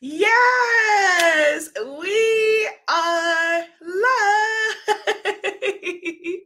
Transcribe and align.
Yes, 0.00 1.70
we 1.76 2.70
are 2.88 3.64
live. 3.82 4.76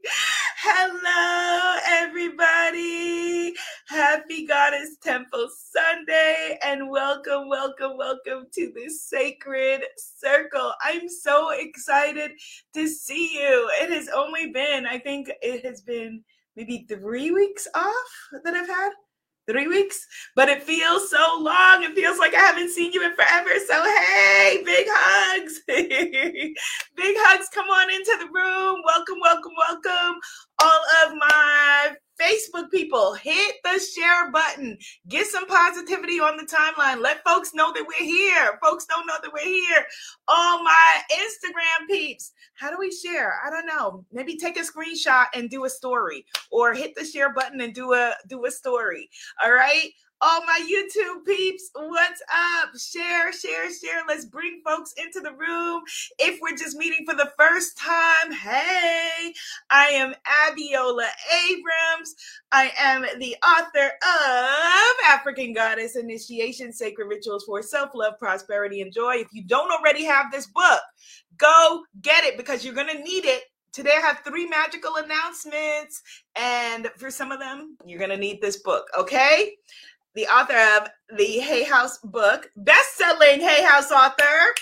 Hello, 0.57 1.79
everybody. 1.87 3.53
Happy 3.89 4.47
Goddess 4.47 4.97
Temple 5.03 5.51
Sunday, 5.55 6.59
and 6.65 6.89
welcome, 6.89 7.51
welcome, 7.51 7.99
welcome 7.99 8.47
to 8.55 8.73
this 8.75 9.03
sacred 9.03 9.83
circle. 9.99 10.73
I'm 10.83 11.07
so 11.07 11.51
excited 11.51 12.31
to 12.73 12.89
see 12.89 13.35
you. 13.39 13.71
It 13.83 13.91
has 13.91 14.09
only 14.09 14.51
been, 14.51 14.87
I 14.87 14.99
think 14.99 15.31
it 15.43 15.63
has 15.67 15.83
been 15.83 16.25
maybe 16.57 16.87
three 16.89 17.31
weeks 17.31 17.69
off 17.75 18.29
that 18.45 18.55
I've 18.55 18.67
had 18.67 18.93
three 19.49 19.67
weeks, 19.67 20.07
but 20.37 20.49
it 20.49 20.63
feels 20.63 21.11
so 21.11 21.39
long. 21.41 21.83
It 21.83 21.95
feels 21.95 22.19
like 22.19 22.35
I 22.35 22.41
haven't 22.41 22.71
seen 22.71 22.93
you 22.93 23.05
in 23.05 23.15
forever. 23.15 23.51
So, 23.67 23.83
hey, 23.83 24.63
big 24.65 24.87
hugs. 24.89 25.61
big 25.67 27.17
hugs. 27.19 27.49
Come 27.53 27.67
on 27.69 27.91
into 27.91 28.17
the 28.19 28.27
room. 28.33 28.83
Welcome, 28.85 29.19
welcome, 29.21 29.53
welcome. 29.57 30.21
All 30.63 30.81
of 31.07 31.17
my 31.17 31.97
Facebook 32.21 32.71
people, 32.71 33.15
hit 33.15 33.57
the 33.65 33.81
share 33.81 34.31
button. 34.31 34.79
Get 35.09 35.27
some 35.27 35.47
positivity 35.47 36.21
on 36.21 36.37
the 36.37 36.45
timeline. 36.45 37.03
Let 37.03 37.25
folks 37.25 37.53
know 37.53 37.73
that 37.73 37.85
we're 37.85 38.07
here. 38.07 38.59
Folks 38.63 38.87
don't 38.87 39.07
know 39.07 39.17
that 39.21 39.33
we're 39.33 39.41
here. 39.45 39.85
All 40.29 40.63
my 40.63 41.01
Instagram 41.11 41.89
peeps, 41.89 42.33
how 42.55 42.71
do 42.71 42.77
we 42.79 42.93
share? 42.93 43.41
I 43.45 43.51
don't 43.51 43.67
know. 43.67 44.05
Maybe 44.13 44.37
take 44.37 44.57
a 44.57 44.61
screenshot 44.61 45.27
and 45.35 45.51
do 45.51 45.65
a 45.65 45.71
story 45.71 46.25
or 46.53 46.75
hit 46.75 46.95
the 46.95 47.05
share 47.05 47.33
button 47.33 47.61
and 47.61 47.75
do 47.75 47.95
a 47.95 48.15
do 48.29 48.45
a 48.47 48.51
story. 48.51 49.11
All 49.43 49.53
right? 49.53 49.91
All 50.23 50.41
my 50.47 50.61
YouTube 50.71 51.27
peeps, 51.27 51.71
what's 51.75 52.23
up? 52.33 52.71
Share, 52.79 53.33
share, 53.33 53.73
share. 53.73 54.03
Let's 54.07 54.25
bring 54.25 54.63
folks 54.65 54.95
into 54.97 55.21
the 55.21 55.33
room. 55.33 55.83
If 56.19 56.39
we're 56.41 56.57
just 56.57 56.77
meeting 56.77 57.05
for 57.05 57.17
the 57.17 57.33
first 57.37 57.77
time, 57.77 58.33
hey, 58.33 59.35
I 59.71 59.87
am 59.87 60.15
Abiola 60.47 61.09
Abrams. 61.51 62.15
I 62.53 62.71
am 62.79 63.05
the 63.19 63.37
author 63.45 63.87
of 63.87 64.95
African 65.09 65.53
Goddess 65.53 65.97
Initiation 65.97 66.73
Sacred 66.73 67.09
Rituals 67.09 67.45
for 67.45 67.61
Self 67.61 67.91
Love, 67.93 68.15
Prosperity, 68.21 68.81
and 68.81 68.93
Joy. 68.93 69.17
If 69.17 69.29
you 69.33 69.43
don't 69.45 69.73
already 69.73 70.05
have 70.05 70.27
this 70.31 70.47
book, 70.47 70.83
go 71.37 71.83
get 72.01 72.23
it 72.23 72.37
because 72.37 72.65
you're 72.65 72.75
going 72.75 72.97
to 72.97 73.03
need 73.03 73.25
it 73.25 73.43
Today 73.73 73.93
I 73.97 74.01
have 74.07 74.21
three 74.23 74.47
magical 74.47 74.97
announcements, 74.97 76.03
and 76.37 76.89
for 76.99 77.11
some 77.11 77.33
of 77.33 77.39
them, 77.41 77.79
you're 77.87 77.99
to 78.07 78.19
need 78.19 78.43
this 78.43 78.61
book, 78.63 78.85
okay? 78.99 79.55
The 80.15 80.27
author 80.27 80.83
of 80.83 80.89
the 81.17 81.39
Hay 81.41 81.65
House 81.65 81.99
book, 81.99 82.51
best-selling 82.57 83.41
Hay 83.41 83.63
House 83.63 83.91
author, 83.91 84.55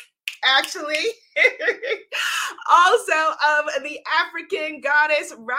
actually. 0.44 0.94
also 2.70 3.12
of 3.12 3.82
the 3.82 3.98
African 4.20 4.80
Goddess 4.80 5.32
Rising 5.38 5.54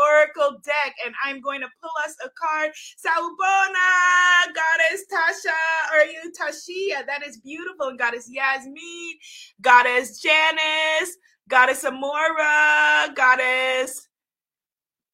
Oracle 0.00 0.58
deck. 0.64 0.94
And 1.04 1.14
I'm 1.24 1.40
going 1.40 1.60
to 1.60 1.68
pull 1.80 1.90
us 2.04 2.14
a 2.24 2.28
card. 2.30 2.70
Sawubona, 3.04 4.52
Goddess 4.54 5.04
Tasha, 5.12 5.56
or 5.94 6.04
you 6.04 6.32
Tashia. 6.38 7.06
That 7.06 7.26
is 7.26 7.38
beautiful. 7.38 7.88
And 7.88 7.98
Goddess 7.98 8.28
Yasmin, 8.30 9.14
Goddess 9.60 10.20
Janice, 10.20 11.16
Goddess 11.48 11.84
Amora, 11.84 13.14
Goddess 13.14 14.07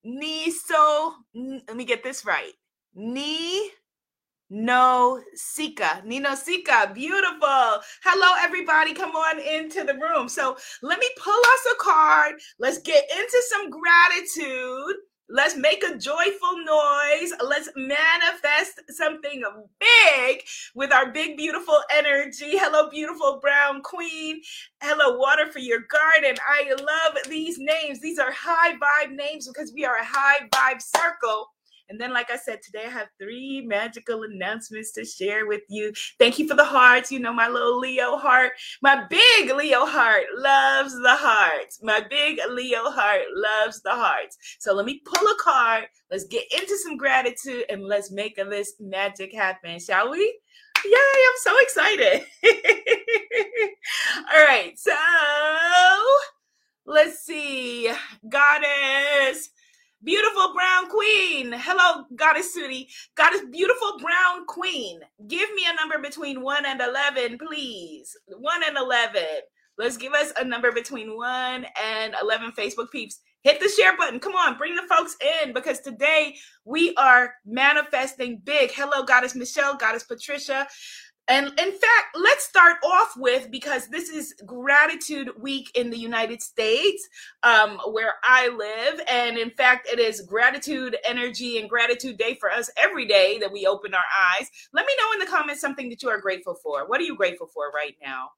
Niso, 0.06 1.14
let 1.34 1.76
me 1.76 1.84
get 1.84 2.02
this 2.04 2.24
right. 2.24 2.52
Ni 2.94 3.70
no 4.50 5.20
Sika. 5.34 6.02
Nino 6.04 6.34
Sika. 6.34 6.92
Beautiful. 6.94 7.80
Hello, 8.04 8.34
everybody. 8.40 8.94
Come 8.94 9.12
on 9.12 9.40
into 9.40 9.84
the 9.84 9.94
room. 9.94 10.28
So 10.28 10.56
let 10.82 10.98
me 11.00 11.08
pull 11.22 11.34
us 11.34 11.66
a 11.72 11.82
card. 11.82 12.34
Let's 12.58 12.78
get 12.78 13.04
into 13.10 13.42
some 13.50 13.70
gratitude. 13.70 14.96
Let's 15.34 15.56
make 15.56 15.82
a 15.82 15.98
joyful 15.98 16.58
noise. 16.64 17.32
Let's 17.44 17.68
manifest 17.74 18.82
something 18.90 19.42
big 19.80 20.42
with 20.76 20.92
our 20.92 21.10
big, 21.10 21.36
beautiful 21.36 21.80
energy. 21.92 22.56
Hello, 22.56 22.88
beautiful 22.88 23.40
brown 23.42 23.82
queen. 23.82 24.42
Hello, 24.80 25.18
water 25.18 25.50
for 25.50 25.58
your 25.58 25.80
garden. 25.90 26.36
I 26.48 26.72
love 26.74 27.18
these 27.28 27.58
names. 27.58 28.00
These 28.00 28.20
are 28.20 28.30
high 28.30 28.74
vibe 28.74 29.16
names 29.16 29.48
because 29.48 29.72
we 29.74 29.84
are 29.84 29.96
a 29.96 30.04
high 30.04 30.46
vibe 30.52 30.80
circle. 30.80 31.48
And 31.88 32.00
then, 32.00 32.12
like 32.12 32.30
I 32.30 32.36
said, 32.36 32.60
today 32.62 32.84
I 32.86 32.90
have 32.90 33.08
three 33.20 33.62
magical 33.66 34.22
announcements 34.22 34.92
to 34.92 35.04
share 35.04 35.46
with 35.46 35.62
you. 35.68 35.92
Thank 36.18 36.38
you 36.38 36.48
for 36.48 36.54
the 36.54 36.64
hearts. 36.64 37.12
You 37.12 37.18
know, 37.18 37.32
my 37.32 37.48
little 37.48 37.78
Leo 37.78 38.16
heart, 38.16 38.52
my 38.82 39.04
big 39.08 39.50
Leo 39.54 39.84
heart 39.84 40.24
loves 40.36 40.94
the 40.94 41.14
hearts. 41.16 41.80
My 41.82 42.00
big 42.08 42.40
Leo 42.50 42.90
heart 42.90 43.22
loves 43.34 43.82
the 43.82 43.92
hearts. 43.92 44.38
So 44.60 44.72
let 44.72 44.86
me 44.86 45.02
pull 45.04 45.26
a 45.26 45.36
card. 45.42 45.84
Let's 46.10 46.24
get 46.24 46.44
into 46.52 46.76
some 46.78 46.96
gratitude 46.96 47.64
and 47.68 47.84
let's 47.84 48.10
make 48.10 48.36
this 48.36 48.74
magic 48.80 49.34
happen, 49.34 49.78
shall 49.78 50.10
we? 50.10 50.40
Yay, 50.84 50.92
I'm 50.92 51.36
so 51.36 51.58
excited. 51.60 52.26
All 54.34 54.44
right, 54.44 54.78
so 54.78 54.94
let's 56.86 57.20
see. 57.20 57.90
Goddess 58.28 59.50
Beautiful 60.04 60.52
brown 60.52 60.90
queen. 60.90 61.52
Hello, 61.52 62.04
Goddess 62.14 62.54
Sudi. 62.54 62.88
Goddess, 63.16 63.40
beautiful 63.50 63.98
brown 63.98 64.44
queen. 64.46 65.00
Give 65.26 65.48
me 65.54 65.64
a 65.66 65.74
number 65.74 65.98
between 65.98 66.42
1 66.42 66.66
and 66.66 66.82
11, 66.82 67.38
please. 67.38 68.14
1 68.26 68.62
and 68.66 68.76
11. 68.76 69.22
Let's 69.78 69.96
give 69.96 70.12
us 70.12 70.30
a 70.38 70.44
number 70.44 70.72
between 70.72 71.16
1 71.16 71.66
and 71.82 72.14
11 72.20 72.52
Facebook 72.52 72.90
peeps. 72.90 73.20
Hit 73.44 73.60
the 73.60 73.68
share 73.68 73.96
button. 73.96 74.20
Come 74.20 74.34
on, 74.34 74.58
bring 74.58 74.74
the 74.74 74.82
folks 74.82 75.16
in 75.42 75.52
because 75.54 75.80
today 75.80 76.34
we 76.64 76.94
are 76.96 77.34
manifesting 77.46 78.42
big. 78.44 78.72
Hello, 78.72 79.04
Goddess 79.04 79.34
Michelle, 79.34 79.76
Goddess 79.76 80.04
Patricia. 80.04 80.66
And 81.26 81.46
in 81.58 81.70
fact, 81.70 82.16
let's 82.16 82.44
start 82.44 82.76
off 82.84 83.14
with 83.16 83.50
because 83.50 83.88
this 83.88 84.10
is 84.10 84.34
Gratitude 84.44 85.30
Week 85.40 85.70
in 85.74 85.88
the 85.88 85.96
United 85.96 86.42
States, 86.42 87.08
um, 87.42 87.78
where 87.92 88.14
I 88.22 88.48
live. 88.48 89.00
And 89.10 89.38
in 89.38 89.50
fact, 89.50 89.88
it 89.90 89.98
is 89.98 90.20
Gratitude 90.20 90.98
Energy 91.02 91.58
and 91.58 91.68
Gratitude 91.68 92.18
Day 92.18 92.36
for 92.38 92.50
us 92.50 92.68
every 92.76 93.06
day 93.06 93.38
that 93.38 93.50
we 93.50 93.66
open 93.66 93.94
our 93.94 94.04
eyes. 94.38 94.50
Let 94.74 94.84
me 94.86 94.92
know 95.00 95.12
in 95.14 95.18
the 95.20 95.34
comments 95.34 95.62
something 95.62 95.88
that 95.88 96.02
you 96.02 96.10
are 96.10 96.20
grateful 96.20 96.56
for. 96.62 96.86
What 96.86 97.00
are 97.00 97.04
you 97.04 97.16
grateful 97.16 97.48
for 97.54 97.70
right 97.74 97.96
now? 98.02 98.28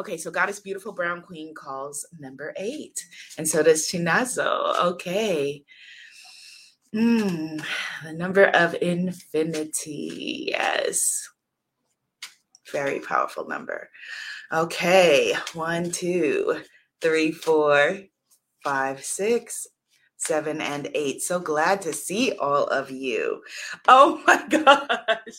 Okay, 0.00 0.16
so 0.16 0.32
Goddess 0.32 0.58
Beautiful 0.58 0.90
Brown 0.90 1.22
Queen 1.22 1.54
calls 1.54 2.04
number 2.18 2.52
eight. 2.56 3.00
And 3.38 3.48
so 3.48 3.62
does 3.62 3.88
Chinazo. 3.88 4.76
Okay. 4.86 5.62
Mm, 6.92 7.64
the 8.04 8.12
number 8.12 8.46
of 8.46 8.74
infinity. 8.82 10.48
Yes 10.48 11.28
very 12.74 12.98
powerful 12.98 13.46
number. 13.46 13.88
Okay, 14.52 15.32
one, 15.52 15.92
two, 15.92 16.60
three, 17.00 17.30
four, 17.30 17.98
five, 18.64 19.04
six, 19.04 19.68
seven, 20.16 20.60
and 20.60 20.90
eight. 20.94 21.22
So 21.22 21.38
glad 21.38 21.80
to 21.82 21.92
see 21.92 22.32
all 22.32 22.66
of 22.66 22.90
you. 22.90 23.42
Oh 23.86 24.20
my 24.26 24.44
gosh. 24.48 25.36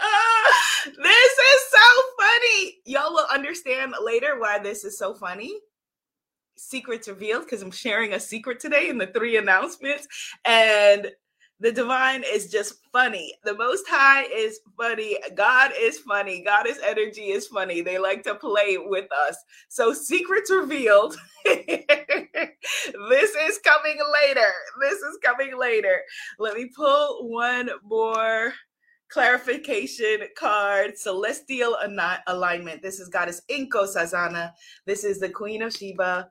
Ah, 0.00 0.84
this 0.86 1.32
is 1.32 1.60
so 1.70 2.02
funny. 2.18 2.78
Y'all 2.86 3.12
will 3.12 3.26
understand 3.32 3.94
later 4.02 4.40
why 4.40 4.58
this 4.58 4.84
is 4.84 4.96
so 4.96 5.14
funny. 5.14 5.52
Secrets 6.56 7.06
revealed 7.06 7.44
because 7.44 7.62
I'm 7.62 7.70
sharing 7.70 8.14
a 8.14 8.20
secret 8.20 8.60
today 8.60 8.88
in 8.88 8.96
the 8.96 9.08
three 9.08 9.36
announcements. 9.36 10.08
And 10.46 11.10
the 11.60 11.72
divine 11.72 12.22
is 12.24 12.50
just 12.50 12.74
funny. 12.92 13.34
The 13.44 13.54
most 13.54 13.84
high 13.88 14.24
is 14.24 14.60
funny. 14.76 15.18
God 15.34 15.72
is 15.78 15.98
funny. 15.98 16.42
Goddess 16.42 16.78
energy 16.84 17.30
is 17.30 17.48
funny. 17.48 17.80
They 17.80 17.98
like 17.98 18.22
to 18.24 18.36
play 18.36 18.78
with 18.78 19.08
us. 19.28 19.36
So, 19.68 19.92
secrets 19.92 20.50
revealed. 20.50 21.16
this 21.44 21.74
is 23.34 23.58
coming 23.64 23.98
later. 24.22 24.52
This 24.80 24.98
is 25.00 25.18
coming 25.22 25.58
later. 25.58 26.00
Let 26.38 26.56
me 26.56 26.70
pull 26.74 27.28
one 27.28 27.70
more 27.82 28.52
clarification 29.10 30.20
card 30.36 30.98
celestial 30.98 31.74
alignment 32.26 32.82
this 32.82 33.00
is 33.00 33.08
goddess 33.08 33.40
Nkosazana 33.50 34.52
this 34.84 35.02
is 35.02 35.18
the 35.18 35.30
queen 35.30 35.62
of 35.62 35.72
sheba 35.72 36.28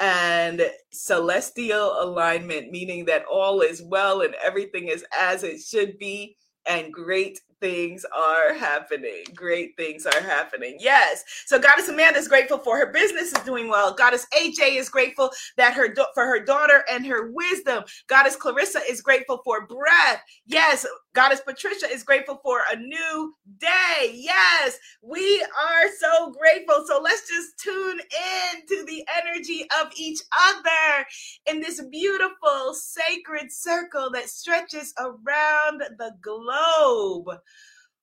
and 0.00 0.62
celestial 0.92 1.96
alignment, 2.00 2.70
meaning 2.70 3.04
that 3.06 3.24
all 3.30 3.60
is 3.60 3.82
well 3.82 4.22
and 4.22 4.34
everything 4.44 4.88
is 4.88 5.04
as 5.18 5.42
it 5.42 5.60
should 5.60 5.98
be, 5.98 6.36
and 6.66 6.92
great 6.92 7.40
things 7.60 8.04
are 8.16 8.54
happening. 8.54 9.24
Great 9.34 9.76
things 9.76 10.06
are 10.06 10.20
happening. 10.20 10.76
Yes. 10.78 11.24
So 11.46 11.58
Goddess 11.58 11.88
Amanda 11.88 12.18
is 12.18 12.28
grateful 12.28 12.58
for 12.58 12.76
her 12.76 12.92
business 12.92 13.32
is 13.32 13.44
doing 13.44 13.68
well. 13.68 13.94
Goddess 13.94 14.26
AJ 14.36 14.76
is 14.76 14.88
grateful 14.88 15.30
that 15.56 15.74
her 15.74 15.92
for 16.14 16.24
her 16.24 16.44
daughter 16.44 16.84
and 16.90 17.06
her 17.06 17.30
wisdom. 17.32 17.84
Goddess 18.06 18.36
Clarissa 18.36 18.80
is 18.88 19.00
grateful 19.00 19.40
for 19.44 19.66
breath. 19.66 20.22
Yes. 20.46 20.86
Goddess 21.14 21.40
Patricia 21.40 21.90
is 21.90 22.02
grateful 22.02 22.40
for 22.44 22.60
a 22.70 22.76
new 22.76 23.34
day. 23.58 24.12
Yes, 24.14 24.78
we 25.02 25.42
are 25.42 25.88
so 25.98 26.32
grateful. 26.32 26.84
So 26.86 27.00
let's 27.02 27.28
just 27.28 27.58
tune 27.58 27.98
in 27.98 28.66
to 28.68 28.84
the 28.84 29.04
energy 29.16 29.66
of 29.80 29.90
each 29.96 30.20
other 30.48 31.06
in 31.46 31.60
this 31.60 31.82
beautiful 31.90 32.74
sacred 32.74 33.50
circle 33.50 34.10
that 34.12 34.28
stretches 34.28 34.92
around 34.98 35.82
the 35.98 36.12
globe. 36.20 37.38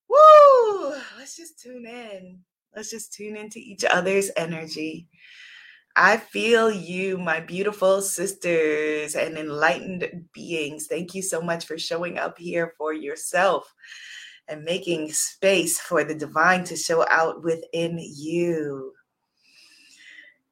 Woo! 0.10 0.96
Let's 1.18 1.38
just 1.38 1.60
tune 1.60 1.86
in. 1.86 2.40
Let's 2.75 2.90
just 2.90 3.13
tune 3.13 3.38
into 3.38 3.60
each 3.60 3.86
other's 3.86 4.30
energy. 4.36 5.08
I 5.97 6.18
feel 6.18 6.69
you, 6.69 7.18
my 7.18 7.39
beautiful 7.39 8.01
sisters 8.01 9.15
and 9.15 9.38
enlightened 9.38 10.25
beings. 10.33 10.88
Thank 10.88 11.15
you 11.15 11.21
so 11.21 11.42
much 11.42 11.65
for 11.65 11.77
showing 11.77 12.18
up 12.18 12.38
here 12.38 12.74
for 12.77 12.94
yourself 12.94 13.74
and 14.47 14.63
making 14.63 15.12
space 15.12 15.80
for 15.80 16.03
the 16.03 16.15
divine 16.15 16.65
to 16.65 16.75
show 16.75 17.06
out 17.09 17.44
within 17.44 17.97
you. 18.00 18.94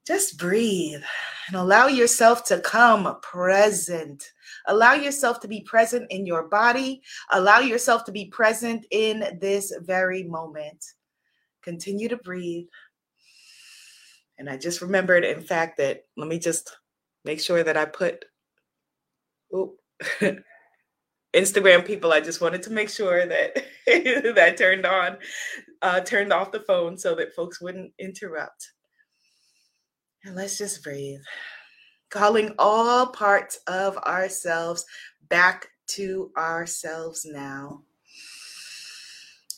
Just 0.07 0.37
breathe 0.37 1.03
and 1.47 1.55
allow 1.57 1.87
yourself 1.87 2.45
to 2.45 2.59
come 2.59 3.17
present. 3.21 4.23
Allow 4.67 4.93
yourself 4.93 5.41
to 5.41 5.47
be 5.47 5.61
present 5.61 6.09
in 6.09 6.25
your 6.25 6.47
body. 6.47 7.01
Allow 7.31 7.59
yourself 7.59 8.05
to 8.05 8.11
be 8.11 8.25
present 8.25 8.85
in 8.91 9.37
this 9.41 9.73
very 9.81 10.23
moment. 10.23 10.83
Continue 11.63 12.09
to 12.09 12.17
breathe. 12.17 12.67
And 14.43 14.49
I 14.49 14.57
just 14.57 14.81
remembered, 14.81 15.23
in 15.23 15.41
fact, 15.41 15.77
that 15.77 16.03
let 16.17 16.27
me 16.27 16.37
just 16.37 16.75
make 17.23 17.39
sure 17.39 17.63
that 17.63 17.77
I 17.77 17.85
put 17.85 18.25
oh, 19.53 19.75
Instagram 21.33 21.87
people. 21.87 22.11
I 22.11 22.19
just 22.19 22.41
wanted 22.41 22.61
to 22.63 22.69
make 22.69 22.89
sure 22.89 23.25
that 23.25 23.55
that 24.35 24.55
turned 24.57 24.85
on, 24.85 25.15
uh, 25.81 26.01
turned 26.01 26.33
off 26.33 26.51
the 26.51 26.59
phone 26.59 26.97
so 26.97 27.15
that 27.15 27.33
folks 27.33 27.61
wouldn't 27.61 27.93
interrupt. 27.97 28.73
And 30.25 30.35
let's 30.35 30.57
just 30.57 30.83
breathe, 30.83 31.21
calling 32.11 32.53
all 32.59 33.07
parts 33.07 33.61
of 33.67 33.95
ourselves 33.99 34.83
back 35.29 35.69
to 35.91 36.31
ourselves 36.35 37.23
now 37.23 37.83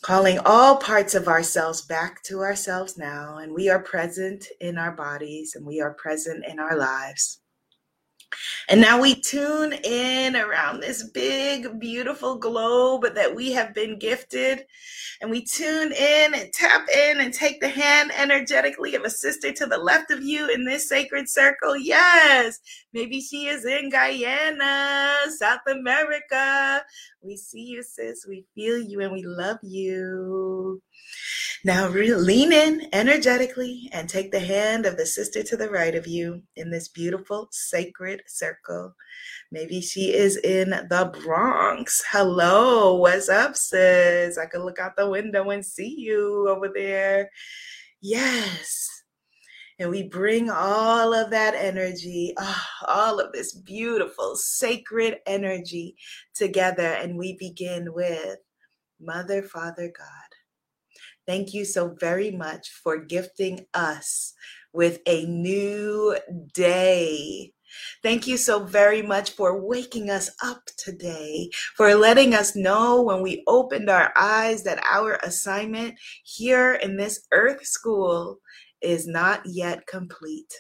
calling 0.05 0.37
all 0.45 0.77
parts 0.77 1.15
of 1.15 1.27
ourselves 1.27 1.81
back 1.81 2.21
to 2.21 2.41
ourselves 2.41 2.95
now. 2.95 3.37
And 3.37 3.51
we 3.51 3.69
are 3.69 3.79
present 3.79 4.45
in 4.61 4.77
our 4.77 4.91
bodies 4.91 5.55
and 5.55 5.65
we 5.65 5.81
are 5.81 5.95
present 5.95 6.45
in 6.45 6.59
our 6.59 6.77
lives. 6.77 7.39
And 8.69 8.79
now 8.79 9.01
we 9.01 9.15
tune 9.15 9.73
in 9.73 10.35
around 10.35 10.79
this 10.79 11.09
big, 11.09 11.79
beautiful 11.79 12.37
globe 12.37 13.15
that 13.15 13.33
we 13.33 13.51
have 13.53 13.73
been 13.73 13.97
gifted. 13.97 14.65
And 15.21 15.31
we 15.31 15.43
tune 15.43 15.91
in 15.91 16.33
and 16.35 16.53
tap 16.53 16.85
in 16.95 17.21
and 17.21 17.33
take 17.33 17.59
the 17.59 17.69
hand 17.69 18.11
energetically 18.15 18.93
of 18.93 19.05
a 19.05 19.09
sister 19.09 19.51
to 19.53 19.65
the 19.65 19.77
left 19.77 20.11
of 20.11 20.21
you 20.21 20.49
in 20.51 20.65
this 20.65 20.87
sacred 20.87 21.27
circle. 21.29 21.75
Yes, 21.75 22.59
maybe 22.95 23.19
she 23.19 23.47
is 23.47 23.65
in 23.65 23.89
Guyana, 23.89 25.15
South 25.38 25.59
America. 25.68 26.81
We 27.21 27.36
see 27.36 27.65
you, 27.65 27.83
sis. 27.83 28.25
We 28.27 28.45
feel 28.56 28.80
you 28.80 29.01
and 29.01 29.12
we 29.12 29.24
love 29.24 29.57
you. 29.62 30.81
Now 31.65 31.89
re- 31.89 32.15
lean 32.15 32.53
in 32.53 32.88
energetically 32.94 33.89
and 33.92 34.07
take 34.07 34.31
the 34.31 34.39
hand 34.39 34.86
of 34.86 34.95
the 34.95 35.06
sister 35.06 35.44
to 35.44 35.57
the 35.57 35.69
right 35.69 35.94
of 35.94 36.07
you 36.07 36.42
in 36.56 36.71
this 36.71 36.88
beautiful 36.88 37.50
sacred 37.51 38.21
circle. 38.27 38.95
Maybe 39.51 39.81
she 39.81 40.13
is 40.13 40.38
in 40.38 40.69
the 40.69 41.12
Bronx. 41.24 42.01
Hello, 42.09 42.95
what's 42.95 43.27
up, 43.27 43.57
sis? 43.57 44.38
I 44.38 44.45
can 44.45 44.63
look 44.63 44.80
out 44.80 44.95
the 44.95 45.09
window 45.09 45.50
and 45.50 45.65
see 45.65 45.94
you 45.98 46.48
over 46.48 46.71
there. 46.74 47.30
Yes. 48.01 48.94
And 49.77 49.89
we 49.89 50.04
bring 50.04 50.50
all 50.50 51.13
of 51.13 51.31
that 51.31 51.54
energy, 51.54 52.33
oh, 52.38 52.63
all 52.88 53.19
of 53.19 53.33
this 53.33 53.54
beautiful, 53.54 54.36
sacred 54.38 55.18
energy 55.25 55.98
together, 56.33 56.94
and 56.94 57.18
we 57.18 57.33
begin 57.38 57.94
with 57.94 58.38
Mother, 59.01 59.44
Father, 59.44 59.92
God. 59.98 60.07
Thank 61.27 61.54
you 61.54 61.66
so 61.66 61.95
very 62.00 62.31
much 62.31 62.69
for 62.69 62.98
gifting 62.98 63.66
us 63.74 64.33
with 64.72 65.00
a 65.07 65.25
new 65.25 66.16
day. 66.54 67.51
Thank 68.04 68.27
you 68.27 68.38
so 68.38 68.63
very 68.63 69.01
much 69.01 69.31
for 69.31 69.60
waking 69.60 70.10
us 70.10 70.30
up 70.42 70.63
today, 70.77 71.50
for 71.75 71.94
letting 71.95 72.33
us 72.33 72.56
know 72.56 73.01
when 73.01 73.22
we 73.22 73.44
opened 73.48 73.89
our 73.89 74.13
eyes 74.16 74.63
that 74.63 74.83
our 74.86 75.19
assignment 75.24 75.95
here 76.24 76.75
in 76.75 76.95
this 76.95 77.27
earth 77.33 77.66
school 77.66 78.39
is 78.85 79.07
not 79.07 79.41
yet 79.45 79.85
complete. 79.87 80.53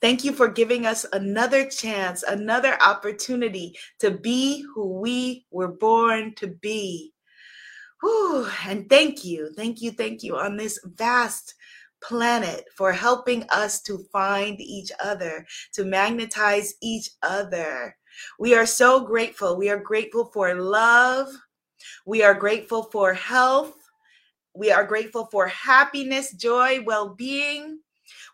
Thank 0.00 0.24
you 0.24 0.32
for 0.32 0.48
giving 0.48 0.84
us 0.84 1.06
another 1.12 1.68
chance, 1.68 2.22
another 2.24 2.76
opportunity 2.82 3.76
to 4.00 4.10
be 4.10 4.64
who 4.74 5.00
we 5.00 5.46
were 5.50 5.68
born 5.72 6.34
to 6.36 6.48
be. 6.48 7.12
Whew, 8.00 8.48
and 8.66 8.88
thank 8.90 9.24
you, 9.24 9.52
thank 9.56 9.80
you, 9.80 9.92
thank 9.92 10.22
you 10.24 10.36
on 10.36 10.56
this 10.56 10.80
vast 10.84 11.54
planet 12.02 12.64
for 12.74 12.92
helping 12.92 13.44
us 13.50 13.80
to 13.82 14.04
find 14.12 14.60
each 14.60 14.90
other, 15.02 15.46
to 15.74 15.84
magnetize 15.84 16.74
each 16.82 17.10
other. 17.22 17.96
We 18.38 18.54
are 18.54 18.66
so 18.66 19.00
grateful. 19.06 19.56
We 19.56 19.70
are 19.70 19.78
grateful 19.78 20.30
for 20.32 20.54
love. 20.54 21.28
We 22.04 22.22
are 22.24 22.34
grateful 22.34 22.84
for 22.90 23.14
health. 23.14 23.74
We 24.54 24.70
are 24.70 24.84
grateful 24.84 25.28
for 25.30 25.46
happiness, 25.48 26.32
joy, 26.32 26.80
well 26.84 27.14
being. 27.14 27.78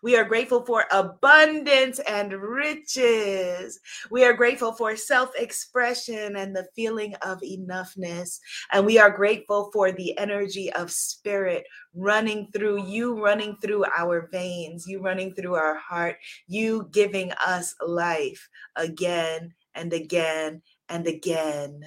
We 0.01 0.15
are 0.17 0.23
grateful 0.23 0.65
for 0.65 0.85
abundance 0.91 1.99
and 1.99 2.33
riches. 2.33 3.79
We 4.09 4.23
are 4.23 4.33
grateful 4.33 4.73
for 4.73 4.95
self 4.95 5.31
expression 5.37 6.35
and 6.35 6.55
the 6.55 6.67
feeling 6.75 7.15
of 7.21 7.39
enoughness. 7.41 8.39
And 8.71 8.85
we 8.85 8.97
are 8.97 9.09
grateful 9.09 9.69
for 9.73 9.91
the 9.91 10.17
energy 10.17 10.71
of 10.73 10.91
spirit 10.91 11.65
running 11.93 12.49
through 12.53 12.85
you, 12.85 13.21
running 13.21 13.57
through 13.61 13.85
our 13.85 14.29
veins, 14.31 14.85
you 14.87 15.01
running 15.01 15.33
through 15.33 15.55
our 15.55 15.75
heart, 15.77 16.17
you 16.47 16.89
giving 16.91 17.31
us 17.45 17.75
life 17.85 18.49
again 18.75 19.53
and 19.75 19.93
again 19.93 20.61
and 20.87 21.07
again. 21.07 21.83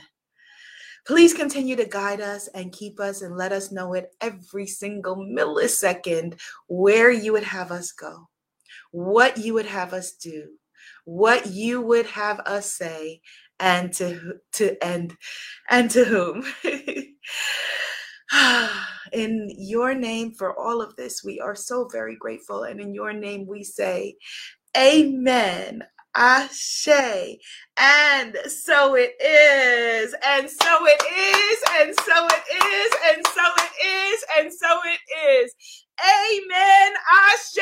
Please 1.06 1.34
continue 1.34 1.76
to 1.76 1.84
guide 1.84 2.20
us 2.20 2.48
and 2.48 2.72
keep 2.72 3.00
us 3.00 3.22
and 3.22 3.36
let 3.36 3.52
us 3.52 3.72
know 3.72 3.94
at 3.94 4.10
every 4.20 4.66
single 4.66 5.16
millisecond 5.16 6.40
where 6.68 7.10
you 7.10 7.32
would 7.32 7.42
have 7.42 7.72
us 7.72 7.90
go, 7.92 8.28
what 8.92 9.38
you 9.38 9.54
would 9.54 9.66
have 9.66 9.92
us 9.92 10.12
do, 10.12 10.50
what 11.04 11.46
you 11.46 11.80
would 11.80 12.06
have 12.06 12.38
us 12.40 12.72
say, 12.72 13.20
and 13.58 13.92
to 13.92 14.34
to 14.52 14.84
end 14.84 15.16
and 15.70 15.90
to 15.90 16.04
whom. 16.04 16.44
in 19.12 19.48
your 19.56 19.94
name 19.94 20.32
for 20.32 20.58
all 20.58 20.80
of 20.80 20.96
this, 20.96 21.22
we 21.24 21.40
are 21.40 21.54
so 21.54 21.88
very 21.90 22.16
grateful. 22.16 22.62
And 22.64 22.80
in 22.80 22.94
your 22.94 23.12
name, 23.12 23.46
we 23.46 23.62
say, 23.64 24.16
Amen. 24.76 25.84
Ashe. 26.16 26.88
And 27.78 28.36
so 28.46 28.96
it 28.96 29.14
is, 29.22 30.14
and 30.24 30.50
so 30.50 30.78
it 30.86 31.02
is, 31.02 31.62
and 31.80 31.94
so 31.96 32.28
it 32.28 32.44
is, 32.64 32.92
and 33.14 33.26
so 33.26 33.42
it 33.58 33.86
is, 33.86 34.24
and 34.38 34.52
so 34.52 34.80
it 34.86 35.00
is. 35.44 35.54
Amen. 36.00 36.92
Ashe. 37.32 37.58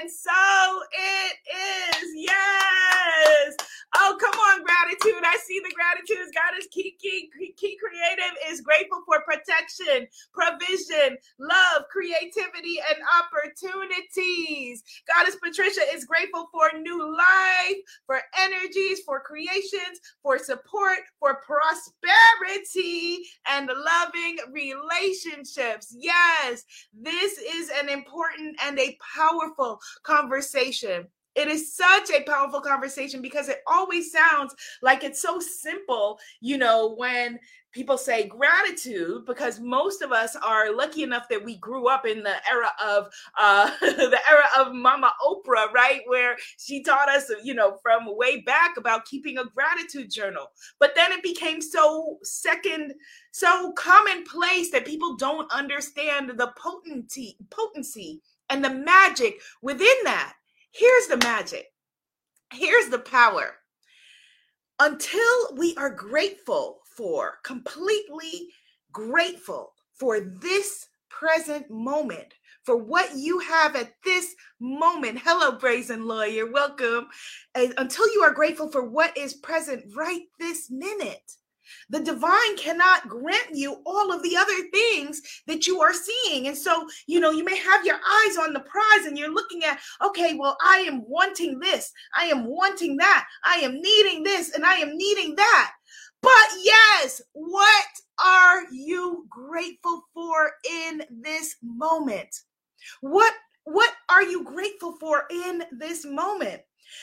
And 0.00 0.10
so 0.10 0.82
it 0.92 1.36
is. 1.54 2.08
Yes. 2.16 3.56
Oh, 3.96 4.18
come 4.20 4.34
on, 4.34 4.64
gratitude. 4.64 5.22
I 5.24 5.38
see 5.46 5.60
the 5.64 5.72
gratitudes. 5.74 6.32
God 6.34 6.58
is 6.58 6.66
key, 6.72 6.96
key, 7.00 7.30
key 7.56 7.78
creative 7.78 8.34
is 8.50 8.60
grateful 8.60 9.02
for 9.06 9.22
protection, 9.22 10.08
provision, 10.34 11.16
love, 11.38 11.84
creativity, 11.92 12.80
and 12.90 12.98
opportunities. 13.22 14.82
Goddess 15.14 15.36
Patricia 15.42 15.82
is 15.94 16.06
grateful 16.06 16.48
for 16.52 16.76
new 16.80 17.16
life, 17.16 17.78
for 18.06 18.20
energies, 18.36 19.00
for 19.06 19.20
creations, 19.20 20.00
for 20.22 20.38
support, 20.38 20.98
for 21.20 21.40
prosperity, 21.46 23.20
and 23.48 23.68
loving 23.68 24.38
relationships. 24.52 25.94
Yes, 25.96 26.62
this 26.94 27.38
is 27.52 27.70
an 27.70 27.88
important 27.88 28.56
and 28.62 28.78
a 28.78 28.96
powerful 29.16 29.80
conversation 30.02 31.06
It 31.34 31.48
is 31.48 31.74
such 31.74 32.10
a 32.10 32.24
powerful 32.24 32.60
conversation 32.60 33.22
because 33.22 33.48
it 33.48 33.60
always 33.66 34.10
sounds 34.10 34.54
like 34.82 35.04
it's 35.04 35.22
so 35.22 35.38
simple, 35.38 36.18
you 36.40 36.58
know, 36.58 36.94
when 36.96 37.38
people 37.72 37.96
say 37.96 38.26
gratitude 38.26 39.24
because 39.26 39.60
most 39.60 40.02
of 40.02 40.12
us 40.12 40.34
are 40.36 40.74
lucky 40.74 41.02
enough 41.02 41.28
that 41.28 41.44
we 41.44 41.56
grew 41.58 41.88
up 41.88 42.04
in 42.04 42.22
the 42.22 42.34
era 42.50 42.70
of 42.84 43.08
uh 43.38 43.70
the 43.80 44.20
era 44.28 44.44
of 44.58 44.74
mama 44.74 45.12
oprah 45.24 45.72
right? 45.72 46.00
Where 46.06 46.36
she 46.58 46.82
taught 46.82 47.08
us 47.08 47.30
you 47.44 47.54
know 47.54 47.78
from 47.82 48.04
way 48.16 48.40
back 48.40 48.76
about 48.76 49.04
keeping 49.04 49.38
a 49.38 49.44
gratitude 49.44 50.10
journal. 50.10 50.46
But 50.78 50.94
then 50.94 51.12
it 51.12 51.22
became 51.22 51.60
so 51.60 52.18
second 52.22 52.94
so 53.30 53.72
commonplace 53.72 54.70
that 54.72 54.86
people 54.86 55.16
don't 55.16 55.50
understand 55.52 56.30
the 56.36 56.52
potency 56.56 57.36
potency 57.50 58.20
and 58.48 58.64
the 58.64 58.70
magic 58.70 59.40
within 59.62 59.86
that 60.04 60.34
here's 60.72 61.06
the 61.08 61.16
magic 61.18 61.66
here's 62.52 62.88
the 62.88 62.98
power 62.98 63.54
until 64.80 65.54
we 65.56 65.74
are 65.76 65.90
grateful 65.90 66.78
for, 66.96 67.38
completely 67.44 68.48
grateful 68.92 69.72
for 69.94 70.20
this 70.20 70.88
present 71.10 71.70
moment, 71.70 72.32
for 72.64 72.76
what 72.76 73.10
you 73.14 73.38
have 73.40 73.76
at 73.76 73.92
this 74.04 74.34
moment. 74.58 75.20
Hello, 75.22 75.52
Brazen 75.58 76.06
Lawyer. 76.06 76.50
Welcome. 76.50 77.08
And 77.54 77.74
until 77.76 78.10
you 78.14 78.22
are 78.22 78.32
grateful 78.32 78.70
for 78.70 78.82
what 78.82 79.16
is 79.16 79.34
present 79.34 79.84
right 79.94 80.22
this 80.38 80.70
minute. 80.70 81.32
The 81.88 82.00
divine 82.00 82.56
cannot 82.56 83.08
grant 83.08 83.48
you 83.52 83.82
all 83.86 84.12
of 84.12 84.22
the 84.22 84.36
other 84.36 84.68
things 84.72 85.20
that 85.46 85.66
you 85.66 85.80
are 85.80 85.92
seeing. 85.92 86.46
And 86.46 86.56
so, 86.56 86.86
you 87.06 87.20
know, 87.20 87.30
you 87.30 87.44
may 87.44 87.56
have 87.56 87.84
your 87.84 87.96
eyes 87.96 88.36
on 88.38 88.52
the 88.52 88.60
prize 88.60 89.06
and 89.06 89.18
you're 89.18 89.32
looking 89.32 89.64
at, 89.64 89.80
okay, 90.04 90.34
well, 90.34 90.56
I 90.64 90.78
am 90.78 91.02
wanting 91.08 91.58
this, 91.58 91.92
I 92.16 92.24
am 92.24 92.46
wanting 92.46 92.96
that, 92.98 93.26
I 93.44 93.56
am 93.56 93.80
needing 93.80 94.22
this, 94.22 94.54
and 94.54 94.64
I 94.64 94.74
am 94.74 94.96
needing 94.96 95.34
that. 95.36 95.72
But 96.22 96.32
yes, 96.62 97.22
what 97.32 97.86
are 98.22 98.64
you 98.70 99.26
grateful 99.30 100.02
for 100.12 100.52
in 100.68 101.02
this 101.10 101.56
moment? 101.62 102.34
What 103.00 103.34
what 103.64 103.92
are 104.08 104.22
you 104.22 104.44
grateful 104.44 104.96
for 104.98 105.24
in 105.30 105.62
this 105.72 106.04
moment? 106.04 106.62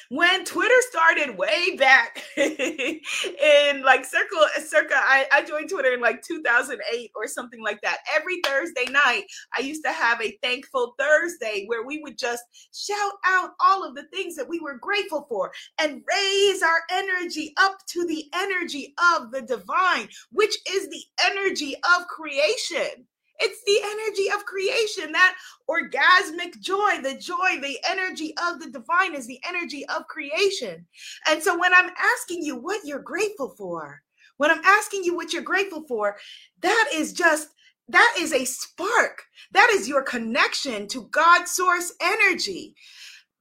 When 0.09 0.45
Twitter 0.45 0.75
started 0.89 1.37
way 1.37 1.75
back 1.75 2.23
in 2.37 3.83
like 3.83 4.05
circle 4.05 4.45
circa 4.65 4.95
I, 4.95 5.25
I 5.31 5.43
joined 5.43 5.69
Twitter 5.69 5.93
in 5.93 6.01
like 6.01 6.21
2008 6.21 7.11
or 7.15 7.27
something 7.27 7.61
like 7.61 7.81
that. 7.81 7.99
Every 8.15 8.41
Thursday 8.45 8.91
night, 8.91 9.23
I 9.57 9.61
used 9.61 9.83
to 9.85 9.91
have 9.91 10.21
a 10.21 10.37
thankful 10.41 10.95
Thursday 10.99 11.65
where 11.67 11.85
we 11.85 11.99
would 12.03 12.17
just 12.17 12.43
shout 12.73 13.13
out 13.25 13.51
all 13.59 13.83
of 13.83 13.95
the 13.95 14.05
things 14.13 14.35
that 14.35 14.49
we 14.49 14.59
were 14.59 14.77
grateful 14.77 15.25
for 15.29 15.51
and 15.79 16.01
raise 16.11 16.61
our 16.61 16.81
energy 16.91 17.53
up 17.57 17.77
to 17.87 18.05
the 18.05 18.25
energy 18.33 18.93
of 19.15 19.31
the 19.31 19.41
divine, 19.41 20.07
which 20.31 20.55
is 20.69 20.89
the 20.89 21.03
energy 21.25 21.75
of 21.97 22.07
creation. 22.07 23.07
It's 23.39 23.63
the 23.65 23.79
energy 23.83 24.29
of 24.35 24.45
creation, 24.45 25.11
that 25.11 25.35
orgasmic 25.69 26.59
joy, 26.59 27.01
the 27.01 27.15
joy, 27.17 27.61
the 27.61 27.77
energy 27.87 28.33
of 28.43 28.59
the 28.59 28.69
divine 28.69 29.15
is 29.15 29.27
the 29.27 29.39
energy 29.47 29.85
of 29.89 30.07
creation. 30.07 30.85
And 31.27 31.41
so 31.41 31.57
when 31.57 31.73
I'm 31.73 31.91
asking 31.97 32.43
you 32.43 32.57
what 32.57 32.85
you're 32.85 32.99
grateful 32.99 33.49
for, 33.57 34.01
when 34.37 34.51
I'm 34.51 34.63
asking 34.63 35.03
you 35.03 35.15
what 35.15 35.33
you're 35.33 35.41
grateful 35.41 35.83
for, 35.87 36.17
that 36.61 36.89
is 36.93 37.13
just 37.13 37.49
that 37.89 38.15
is 38.19 38.33
a 38.33 38.45
spark. 38.45 39.23
That 39.51 39.69
is 39.71 39.87
your 39.87 40.03
connection 40.03 40.87
to 40.89 41.07
God 41.11 41.47
source 41.47 41.93
energy. 42.01 42.75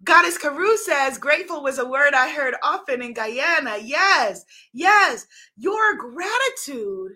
Goddess 0.04 0.38
Carew 0.38 0.76
says, 0.76 1.18
grateful 1.18 1.62
was 1.62 1.78
a 1.78 1.86
word 1.88 2.14
I 2.14 2.30
heard 2.30 2.54
often 2.62 3.02
in 3.02 3.12
Guyana. 3.14 3.78
Yes, 3.82 4.44
yes. 4.72 5.26
Your 5.56 5.96
gratitude 5.96 7.12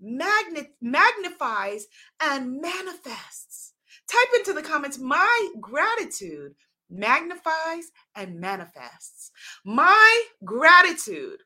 magnet, 0.00 0.74
magnifies 0.80 1.86
and 2.22 2.60
manifests. 2.60 3.74
Type 4.10 4.28
into 4.36 4.52
the 4.52 4.62
comments, 4.62 4.98
my 4.98 5.50
gratitude 5.60 6.54
magnifies 6.90 7.90
and 8.16 8.40
manifests. 8.40 9.30
My 9.64 10.22
gratitude 10.44 11.40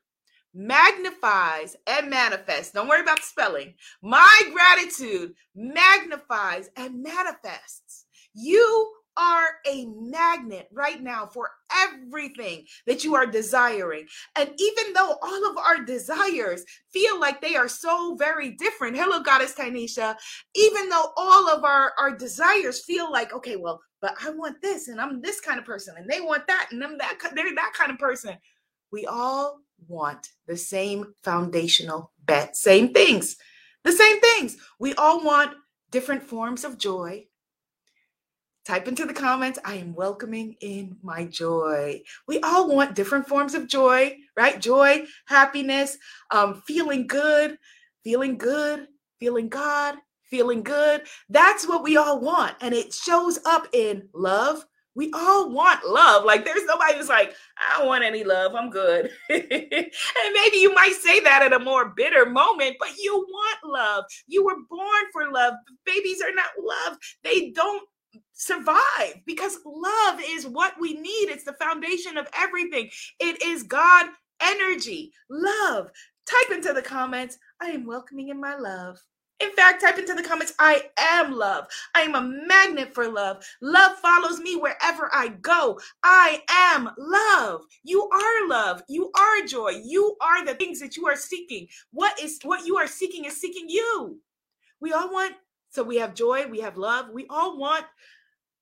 magnifies 0.53 1.75
and 1.85 2.09
manifests. 2.09 2.71
Don't 2.71 2.87
worry 2.87 3.01
about 3.01 3.17
the 3.17 3.23
spelling. 3.23 3.75
My 4.01 4.41
gratitude 4.53 5.33
magnifies 5.55 6.69
and 6.75 7.03
manifests. 7.03 8.05
You 8.33 8.94
are 9.17 9.47
a 9.65 9.85
magnet 9.85 10.67
right 10.71 11.01
now 11.01 11.25
for 11.25 11.49
everything 11.71 12.65
that 12.85 13.03
you 13.03 13.15
are 13.15 13.25
desiring. 13.25 14.05
And 14.35 14.49
even 14.57 14.93
though 14.93 15.17
all 15.21 15.49
of 15.49 15.57
our 15.57 15.83
desires 15.83 16.63
feel 16.91 17.19
like 17.19 17.41
they 17.41 17.55
are 17.55 17.67
so 17.67 18.15
very 18.15 18.51
different, 18.51 18.97
hello, 18.97 19.21
Goddess 19.21 19.53
Tanisha, 19.53 20.15
even 20.55 20.89
though 20.89 21.11
all 21.17 21.49
of 21.49 21.63
our, 21.63 21.93
our 21.97 22.15
desires 22.15 22.83
feel 22.83 23.11
like, 23.11 23.33
okay, 23.33 23.55
well, 23.55 23.81
but 24.01 24.15
I 24.21 24.29
want 24.31 24.61
this 24.61 24.87
and 24.87 24.99
I'm 24.99 25.21
this 25.21 25.41
kind 25.41 25.59
of 25.59 25.65
person 25.65 25.95
and 25.97 26.09
they 26.09 26.21
want 26.21 26.47
that 26.47 26.67
and 26.71 26.83
I'm 26.83 26.97
that, 26.97 27.17
they're 27.33 27.55
that 27.55 27.73
kind 27.77 27.91
of 27.91 27.97
person. 27.97 28.35
We 28.91 29.05
all 29.05 29.59
want 29.87 30.27
the 30.47 30.57
same 30.57 31.13
foundational 31.23 32.11
bet, 32.23 32.55
same 32.55 32.93
things, 32.93 33.35
the 33.83 33.91
same 33.91 34.19
things. 34.19 34.57
We 34.79 34.93
all 34.95 35.23
want 35.23 35.55
different 35.91 36.23
forms 36.23 36.63
of 36.63 36.77
joy, 36.77 37.25
Type 38.65 38.87
into 38.87 39.05
the 39.05 39.13
comments, 39.13 39.59
I 39.63 39.75
am 39.75 39.93
welcoming 39.93 40.55
in 40.59 40.97
my 41.03 41.25
joy. 41.25 42.01
We 42.27 42.39
all 42.39 42.67
want 42.67 42.95
different 42.95 43.27
forms 43.27 43.53
of 43.53 43.67
joy, 43.67 44.17
right? 44.35 44.59
Joy, 44.59 45.05
happiness, 45.27 45.99
um, 46.31 46.63
feeling 46.65 47.05
good, 47.05 47.59
feeling 48.03 48.39
good, 48.39 48.87
feeling 49.19 49.49
God, 49.49 49.97
feeling 50.23 50.63
good. 50.63 51.03
That's 51.29 51.67
what 51.67 51.83
we 51.83 51.95
all 51.97 52.19
want. 52.19 52.55
And 52.59 52.73
it 52.73 52.91
shows 52.91 53.37
up 53.45 53.67
in 53.71 54.09
love. 54.15 54.65
We 54.95 55.11
all 55.13 55.51
want 55.51 55.87
love. 55.87 56.25
Like 56.25 56.43
there's 56.43 56.65
nobody 56.65 56.97
who's 56.97 57.09
like, 57.09 57.35
I 57.59 57.77
don't 57.77 57.87
want 57.87 58.03
any 58.03 58.23
love. 58.23 58.55
I'm 58.55 58.71
good. 58.71 59.11
and 59.29 59.43
maybe 59.43 60.57
you 60.57 60.73
might 60.73 60.97
say 60.99 61.19
that 61.19 61.43
at 61.43 61.53
a 61.53 61.63
more 61.63 61.89
bitter 61.89 62.25
moment, 62.25 62.77
but 62.79 62.97
you 62.97 63.13
want 63.15 63.59
love. 63.63 64.05
You 64.27 64.43
were 64.43 64.57
born 64.67 65.03
for 65.13 65.31
love. 65.31 65.53
Babies 65.85 66.21
are 66.23 66.33
not 66.33 66.49
loved. 66.57 67.03
They 67.23 67.51
don't 67.51 67.87
survive 68.33 69.21
because 69.25 69.59
love 69.65 70.19
is 70.29 70.47
what 70.47 70.73
we 70.79 70.93
need. 70.93 71.29
It's 71.29 71.43
the 71.43 71.53
foundation 71.53 72.17
of 72.17 72.27
everything. 72.37 72.89
It 73.19 73.41
is 73.43 73.63
God 73.63 74.07
energy, 74.41 75.11
love. 75.29 75.89
Type 76.25 76.51
into 76.51 76.73
the 76.73 76.81
comments, 76.81 77.37
I 77.61 77.67
am 77.67 77.85
welcoming 77.85 78.29
in 78.29 78.39
my 78.39 78.55
love. 78.55 78.99
In 79.41 79.51
fact, 79.51 79.81
type 79.81 79.97
into 79.97 80.13
the 80.13 80.23
comments, 80.23 80.53
I 80.59 80.83
am 80.97 81.33
love. 81.33 81.67
I 81.93 82.01
am 82.01 82.15
a 82.15 82.21
magnet 82.47 82.93
for 82.93 83.07
love. 83.09 83.45
Love 83.61 83.97
follows 83.99 84.39
me 84.39 84.55
wherever 84.55 85.09
I 85.13 85.27
go. 85.41 85.79
I 86.03 86.41
am 86.49 86.89
love. 86.97 87.65
You 87.83 88.09
are 88.09 88.47
love. 88.47 88.81
You 88.87 89.11
are 89.17 89.45
joy. 89.45 89.81
You 89.83 90.15
are 90.21 90.45
the 90.45 90.55
things 90.55 90.79
that 90.79 90.95
you 90.95 91.05
are 91.07 91.17
seeking. 91.17 91.67
What 91.91 92.17
is 92.19 92.39
what 92.43 92.65
you 92.65 92.77
are 92.77 92.87
seeking 92.87 93.25
is 93.25 93.39
seeking 93.39 93.67
you. 93.67 94.19
We 94.79 94.93
all 94.93 95.11
want, 95.11 95.35
so 95.75 95.83
we 95.83 95.97
have 95.97 96.15
joy, 96.15 96.47
we 96.47 96.61
have 96.61 96.77
love. 96.77 97.09
We 97.13 97.27
all 97.29 97.57
want 97.57 97.85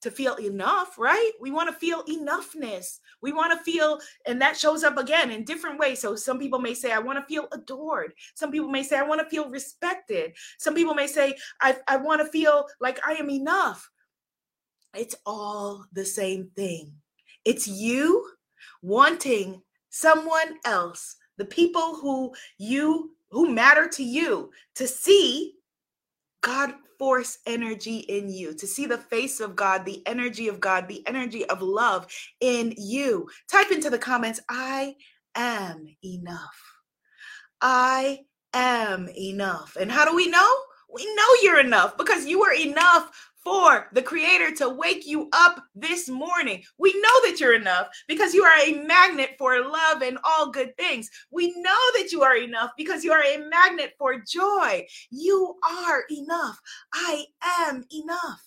to 0.01 0.11
feel 0.11 0.35
enough, 0.35 0.97
right? 0.97 1.31
We 1.39 1.51
want 1.51 1.69
to 1.69 1.79
feel 1.79 2.03
enoughness. 2.03 2.99
We 3.21 3.31
want 3.31 3.57
to 3.57 3.63
feel, 3.63 3.99
and 4.27 4.41
that 4.41 4.57
shows 4.57 4.83
up 4.83 4.97
again 4.97 5.31
in 5.31 5.45
different 5.45 5.79
ways. 5.79 5.99
So 5.99 6.15
some 6.15 6.39
people 6.39 6.59
may 6.59 6.73
say, 6.73 6.91
I 6.91 6.99
want 6.99 7.19
to 7.19 7.33
feel 7.33 7.47
adored. 7.53 8.13
Some 8.35 8.51
people 8.51 8.67
may 8.67 8.83
say, 8.83 8.97
I 8.97 9.03
want 9.03 9.21
to 9.21 9.29
feel 9.29 9.49
respected. 9.49 10.33
Some 10.57 10.75
people 10.75 10.93
may 10.93 11.07
say, 11.07 11.37
I, 11.61 11.77
I 11.87 11.97
want 11.97 12.21
to 12.21 12.27
feel 12.27 12.65
like 12.81 12.99
I 13.07 13.13
am 13.13 13.29
enough. 13.29 13.89
It's 14.93 15.15
all 15.25 15.85
the 15.93 16.05
same 16.05 16.49
thing. 16.55 16.91
It's 17.45 17.67
you 17.67 18.29
wanting 18.81 19.61
someone 19.89 20.57
else, 20.65 21.15
the 21.37 21.45
people 21.45 21.95
who 21.95 22.33
you 22.57 23.11
who 23.31 23.49
matter 23.49 23.87
to 23.87 24.03
you, 24.03 24.51
to 24.75 24.87
see 24.87 25.53
God 26.41 26.75
force 26.97 27.39
energy 27.45 27.97
in 27.97 28.29
you, 28.29 28.53
to 28.55 28.67
see 28.67 28.85
the 28.85 28.97
face 28.97 29.39
of 29.39 29.55
God, 29.55 29.85
the 29.85 30.01
energy 30.05 30.47
of 30.47 30.59
God, 30.59 30.87
the 30.87 31.05
energy 31.07 31.45
of 31.45 31.61
love 31.61 32.07
in 32.39 32.73
you. 32.77 33.27
Type 33.51 33.71
into 33.71 33.89
the 33.89 33.97
comments, 33.97 34.39
I 34.49 34.95
am 35.35 35.85
enough. 36.03 36.61
I 37.61 38.19
am 38.53 39.09
enough. 39.09 39.75
And 39.79 39.91
how 39.91 40.05
do 40.05 40.15
we 40.15 40.27
know? 40.29 40.55
We 40.93 41.05
know 41.15 41.27
you're 41.41 41.59
enough 41.59 41.97
because 41.97 42.25
you 42.25 42.43
are 42.43 42.53
enough 42.53 43.31
for 43.43 43.87
the 43.93 44.01
creator 44.01 44.53
to 44.55 44.69
wake 44.69 45.05
you 45.05 45.29
up 45.33 45.63
this 45.75 46.09
morning. 46.09 46.63
We 46.77 46.93
know 46.93 47.29
that 47.29 47.39
you're 47.39 47.55
enough 47.55 47.87
because 48.07 48.33
you 48.33 48.43
are 48.43 48.59
a 48.59 48.83
magnet 48.85 49.35
for 49.37 49.59
love 49.61 50.01
and 50.01 50.17
all 50.23 50.49
good 50.49 50.75
things. 50.77 51.09
We 51.31 51.53
know 51.57 51.91
that 51.95 52.09
you 52.11 52.23
are 52.23 52.37
enough 52.37 52.71
because 52.77 53.03
you 53.03 53.11
are 53.11 53.23
a 53.23 53.49
magnet 53.49 53.93
for 53.97 54.19
joy. 54.19 54.85
You 55.09 55.55
are 55.69 56.03
enough. 56.09 56.59
I 56.93 57.25
am 57.43 57.83
enough. 57.93 58.43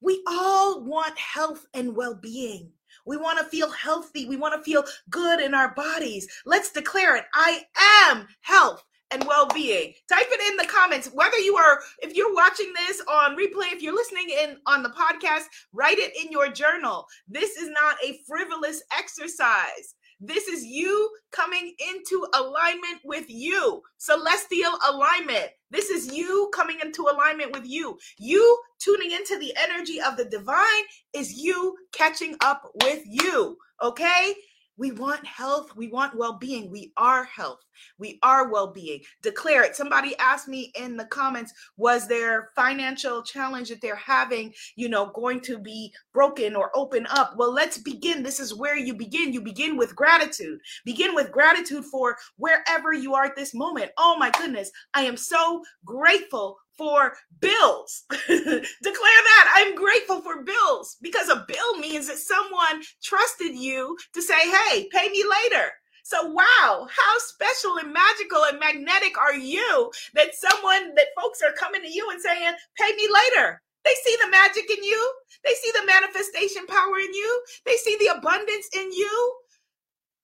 We 0.00 0.22
all 0.26 0.82
want 0.82 1.16
health 1.18 1.66
and 1.74 1.94
well 1.94 2.14
being. 2.14 2.70
We 3.06 3.16
want 3.16 3.38
to 3.38 3.44
feel 3.44 3.70
healthy. 3.70 4.26
We 4.26 4.36
want 4.36 4.54
to 4.54 4.62
feel 4.62 4.84
good 5.10 5.40
in 5.40 5.54
our 5.54 5.74
bodies. 5.74 6.28
Let's 6.46 6.70
declare 6.72 7.16
it. 7.16 7.24
I 7.34 7.62
am 8.10 8.26
health 8.40 8.84
and 9.12 9.24
well-being. 9.26 9.94
Type 10.08 10.26
it 10.30 10.50
in 10.50 10.56
the 10.56 10.72
comments. 10.72 11.10
Whether 11.12 11.38
you 11.38 11.56
are, 11.56 11.80
if 12.00 12.14
you're 12.14 12.34
watching 12.34 12.72
this 12.74 13.02
on 13.08 13.36
replay, 13.36 13.72
if 13.72 13.82
you're 13.82 13.94
listening 13.94 14.30
in 14.30 14.56
on 14.66 14.82
the 14.82 14.90
podcast, 14.90 15.44
write 15.72 15.98
it 15.98 16.12
in 16.16 16.30
your 16.30 16.50
journal. 16.50 17.06
This 17.28 17.56
is 17.56 17.68
not 17.70 17.96
a 18.04 18.20
frivolous 18.26 18.82
exercise. 18.96 19.94
This 20.24 20.46
is 20.46 20.64
you 20.64 21.10
coming 21.32 21.74
into 21.90 22.24
alignment 22.34 23.00
with 23.04 23.24
you, 23.28 23.82
celestial 23.98 24.72
alignment. 24.88 25.50
This 25.72 25.90
is 25.90 26.14
you 26.14 26.48
coming 26.54 26.78
into 26.80 27.08
alignment 27.10 27.52
with 27.52 27.66
you. 27.66 27.98
You 28.18 28.60
tuning 28.78 29.10
into 29.10 29.36
the 29.40 29.52
energy 29.56 30.00
of 30.00 30.16
the 30.16 30.26
divine 30.26 30.84
is 31.12 31.32
you 31.32 31.76
catching 31.92 32.36
up 32.40 32.70
with 32.84 33.02
you. 33.04 33.56
Okay? 33.82 34.34
We 34.76 34.92
want 34.92 35.26
health. 35.26 35.74
We 35.76 35.88
want 35.88 36.16
well 36.16 36.38
being. 36.38 36.70
We 36.70 36.92
are 36.96 37.24
health. 37.24 37.60
We 37.98 38.18
are 38.22 38.50
well 38.50 38.72
being. 38.72 39.00
Declare 39.22 39.64
it. 39.64 39.76
Somebody 39.76 40.16
asked 40.18 40.48
me 40.48 40.72
in 40.78 40.96
the 40.96 41.04
comments, 41.06 41.52
was 41.76 42.08
their 42.08 42.50
financial 42.56 43.22
challenge 43.22 43.68
that 43.68 43.80
they're 43.80 43.96
having, 43.96 44.52
you 44.76 44.88
know, 44.88 45.12
going 45.14 45.40
to 45.42 45.58
be 45.58 45.92
broken 46.12 46.56
or 46.56 46.70
open 46.74 47.06
up? 47.10 47.34
Well, 47.36 47.52
let's 47.52 47.78
begin. 47.78 48.22
This 48.22 48.40
is 48.40 48.54
where 48.54 48.76
you 48.76 48.94
begin. 48.94 49.32
You 49.32 49.42
begin 49.42 49.76
with 49.76 49.96
gratitude. 49.96 50.58
Begin 50.84 51.14
with 51.14 51.32
gratitude 51.32 51.84
for 51.84 52.16
wherever 52.36 52.92
you 52.92 53.14
are 53.14 53.24
at 53.24 53.36
this 53.36 53.54
moment. 53.54 53.90
Oh 53.98 54.16
my 54.18 54.30
goodness. 54.30 54.70
I 54.94 55.02
am 55.02 55.16
so 55.16 55.62
grateful 55.84 56.58
for 56.76 57.14
bills. 57.40 58.04
Declare 58.28 58.62
that. 58.82 59.52
I'm 59.56 59.74
grateful 59.74 60.20
for 60.20 60.42
bills 60.42 60.96
because 61.02 61.28
a 61.28 61.44
bill 61.46 61.78
means 61.78 62.08
that 62.08 62.18
someone 62.18 62.82
trusted 63.02 63.54
you 63.54 63.96
to 64.14 64.22
say, 64.22 64.38
hey, 64.50 64.88
pay 64.92 65.08
me 65.10 65.24
later. 65.24 65.70
So, 66.04 66.26
wow, 66.26 66.88
how 66.90 67.18
special 67.18 67.78
and 67.78 67.92
magical 67.92 68.44
and 68.44 68.58
magnetic 68.58 69.16
are 69.18 69.36
you 69.36 69.90
that 70.14 70.34
someone, 70.34 70.94
that 70.96 71.06
folks 71.20 71.40
are 71.42 71.52
coming 71.52 71.82
to 71.82 71.90
you 71.90 72.08
and 72.10 72.20
saying, 72.20 72.54
pay 72.76 72.94
me 72.96 73.08
later. 73.12 73.62
They 73.84 73.94
see 74.04 74.16
the 74.22 74.30
magic 74.30 74.70
in 74.70 74.82
you, 74.84 75.12
they 75.44 75.54
see 75.54 75.70
the 75.72 75.86
manifestation 75.86 76.66
power 76.66 76.98
in 76.98 77.14
you, 77.14 77.42
they 77.66 77.76
see 77.76 77.96
the 77.98 78.16
abundance 78.16 78.68
in 78.76 78.92
you. 78.92 79.34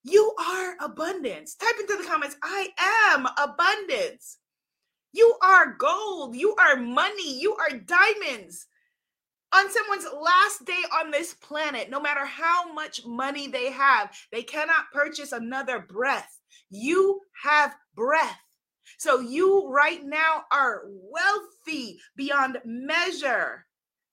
You 0.04 0.32
are 0.38 0.76
abundance. 0.80 1.56
Type 1.56 1.74
into 1.80 1.96
the 1.96 2.08
comments, 2.08 2.36
I 2.42 2.68
am 3.12 3.26
abundance. 3.36 4.38
You 5.18 5.34
are 5.42 5.74
gold. 5.74 6.36
You 6.36 6.54
are 6.54 6.76
money. 6.76 7.40
You 7.40 7.56
are 7.56 7.76
diamonds. 7.76 8.66
On 9.52 9.68
someone's 9.68 10.06
last 10.14 10.64
day 10.64 10.84
on 11.00 11.10
this 11.10 11.34
planet, 11.34 11.90
no 11.90 12.00
matter 12.00 12.24
how 12.24 12.72
much 12.72 13.04
money 13.04 13.48
they 13.48 13.72
have, 13.72 14.16
they 14.30 14.44
cannot 14.44 14.92
purchase 14.92 15.32
another 15.32 15.80
breath. 15.80 16.38
You 16.70 17.20
have 17.42 17.74
breath. 17.96 18.38
So 18.98 19.18
you 19.18 19.68
right 19.68 20.04
now 20.04 20.44
are 20.52 20.82
wealthy 20.86 21.98
beyond 22.16 22.58
measure. 22.64 23.66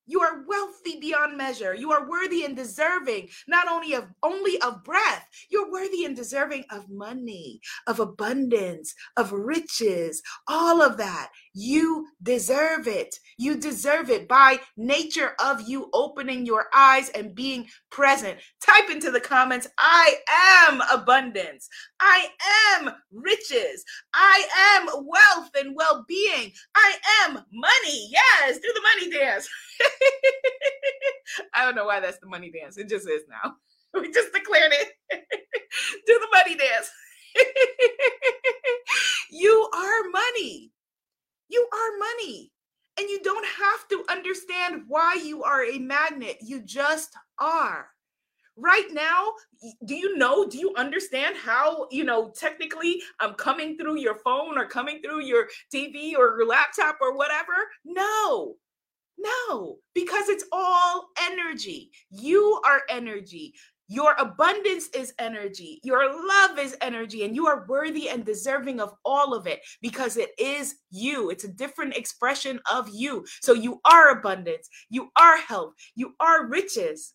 You 0.05 0.21
are 0.21 0.43
wealthy 0.47 0.99
beyond 0.99 1.37
measure. 1.37 1.73
You 1.73 1.91
are 1.91 2.09
worthy 2.09 2.45
and 2.45 2.55
deserving 2.55 3.29
not 3.47 3.67
only 3.67 3.93
of 3.93 4.05
only 4.23 4.61
of 4.61 4.83
breath, 4.83 5.27
you're 5.49 5.71
worthy 5.71 6.05
and 6.05 6.15
deserving 6.15 6.65
of 6.69 6.89
money, 6.89 7.59
of 7.87 7.99
abundance, 7.99 8.93
of 9.17 9.31
riches, 9.31 10.21
all 10.47 10.81
of 10.81 10.97
that. 10.97 11.31
You 11.57 12.07
deserve 12.21 12.85
it. 12.87 13.15
You 13.37 13.55
deserve 13.55 14.09
it 14.09 14.27
by 14.27 14.59
nature 14.75 15.35
of 15.39 15.61
you 15.67 15.89
opening 15.93 16.45
your 16.45 16.65
eyes 16.73 17.09
and 17.11 17.33
being 17.33 17.67
present. 17.89 18.39
Type 18.61 18.89
into 18.89 19.09
the 19.09 19.21
comments, 19.21 19.65
I 19.79 20.15
am 20.69 20.81
abundance. 20.93 21.69
I 22.01 22.27
am 22.75 22.91
riches. 23.13 23.85
I 24.13 24.45
am 24.77 25.05
wealth 25.05 25.49
and 25.57 25.75
well-being. 25.75 26.51
I 26.75 26.95
am 27.23 27.35
money. 27.53 28.09
Yes, 28.11 28.59
do 28.59 28.73
the 28.73 28.81
money 28.81 29.17
dance. 29.17 29.47
I 31.53 31.63
don't 31.63 31.75
know 31.75 31.85
why 31.85 32.01
that's 32.01 32.19
the 32.19 32.27
money 32.27 32.51
dance. 32.51 32.77
It 32.77 32.89
just 32.89 33.09
is 33.09 33.23
now. 33.29 33.55
We 33.93 34.11
just 34.11 34.33
declared 34.33 34.73
it. 34.73 34.89
Do 36.05 36.19
the 36.19 36.27
money 36.33 36.57
dance. 36.57 36.91
you 39.31 39.69
are 39.73 40.09
money. 40.11 40.73
You 41.49 41.67
are 41.71 41.97
money. 41.97 42.51
And 42.97 43.09
you 43.09 43.21
don't 43.23 43.45
have 43.45 43.87
to 43.89 44.05
understand 44.09 44.83
why 44.87 45.19
you 45.21 45.43
are 45.43 45.65
a 45.65 45.77
magnet. 45.79 46.37
You 46.41 46.61
just 46.61 47.13
are. 47.39 47.89
Right 48.57 48.87
now, 48.91 49.33
do 49.85 49.95
you 49.95 50.17
know, 50.17 50.47
do 50.47 50.57
you 50.57 50.73
understand 50.77 51.35
how, 51.35 51.87
you 51.91 52.05
know, 52.05 52.31
technically 52.37 53.01
I'm 53.19 53.33
coming 53.33 53.77
through 53.77 53.99
your 53.99 54.15
phone 54.15 54.57
or 54.57 54.65
coming 54.65 55.01
through 55.03 55.23
your 55.23 55.49
TV 55.73 56.13
or 56.13 56.37
your 56.37 56.45
laptop 56.45 56.97
or 57.01 57.17
whatever? 57.17 57.53
No. 57.83 58.55
No, 59.17 59.77
because 59.93 60.29
it's 60.29 60.45
all 60.51 61.07
energy. 61.21 61.91
You 62.09 62.61
are 62.65 62.81
energy. 62.89 63.53
Your 63.87 64.13
abundance 64.13 64.87
is 64.89 65.13
energy. 65.19 65.79
Your 65.83 66.05
love 66.27 66.57
is 66.57 66.75
energy. 66.81 67.23
And 67.23 67.35
you 67.35 67.47
are 67.47 67.65
worthy 67.67 68.09
and 68.09 68.25
deserving 68.25 68.79
of 68.79 68.93
all 69.05 69.33
of 69.33 69.45
it 69.47 69.59
because 69.81 70.17
it 70.17 70.31
is 70.39 70.75
you. 70.89 71.29
It's 71.29 71.43
a 71.43 71.49
different 71.49 71.95
expression 71.95 72.59
of 72.71 72.89
you. 72.91 73.25
So 73.41 73.53
you 73.53 73.81
are 73.85 74.09
abundance. 74.09 74.67
You 74.89 75.09
are 75.17 75.37
health. 75.37 75.73
You 75.95 76.15
are 76.19 76.47
riches. 76.47 77.13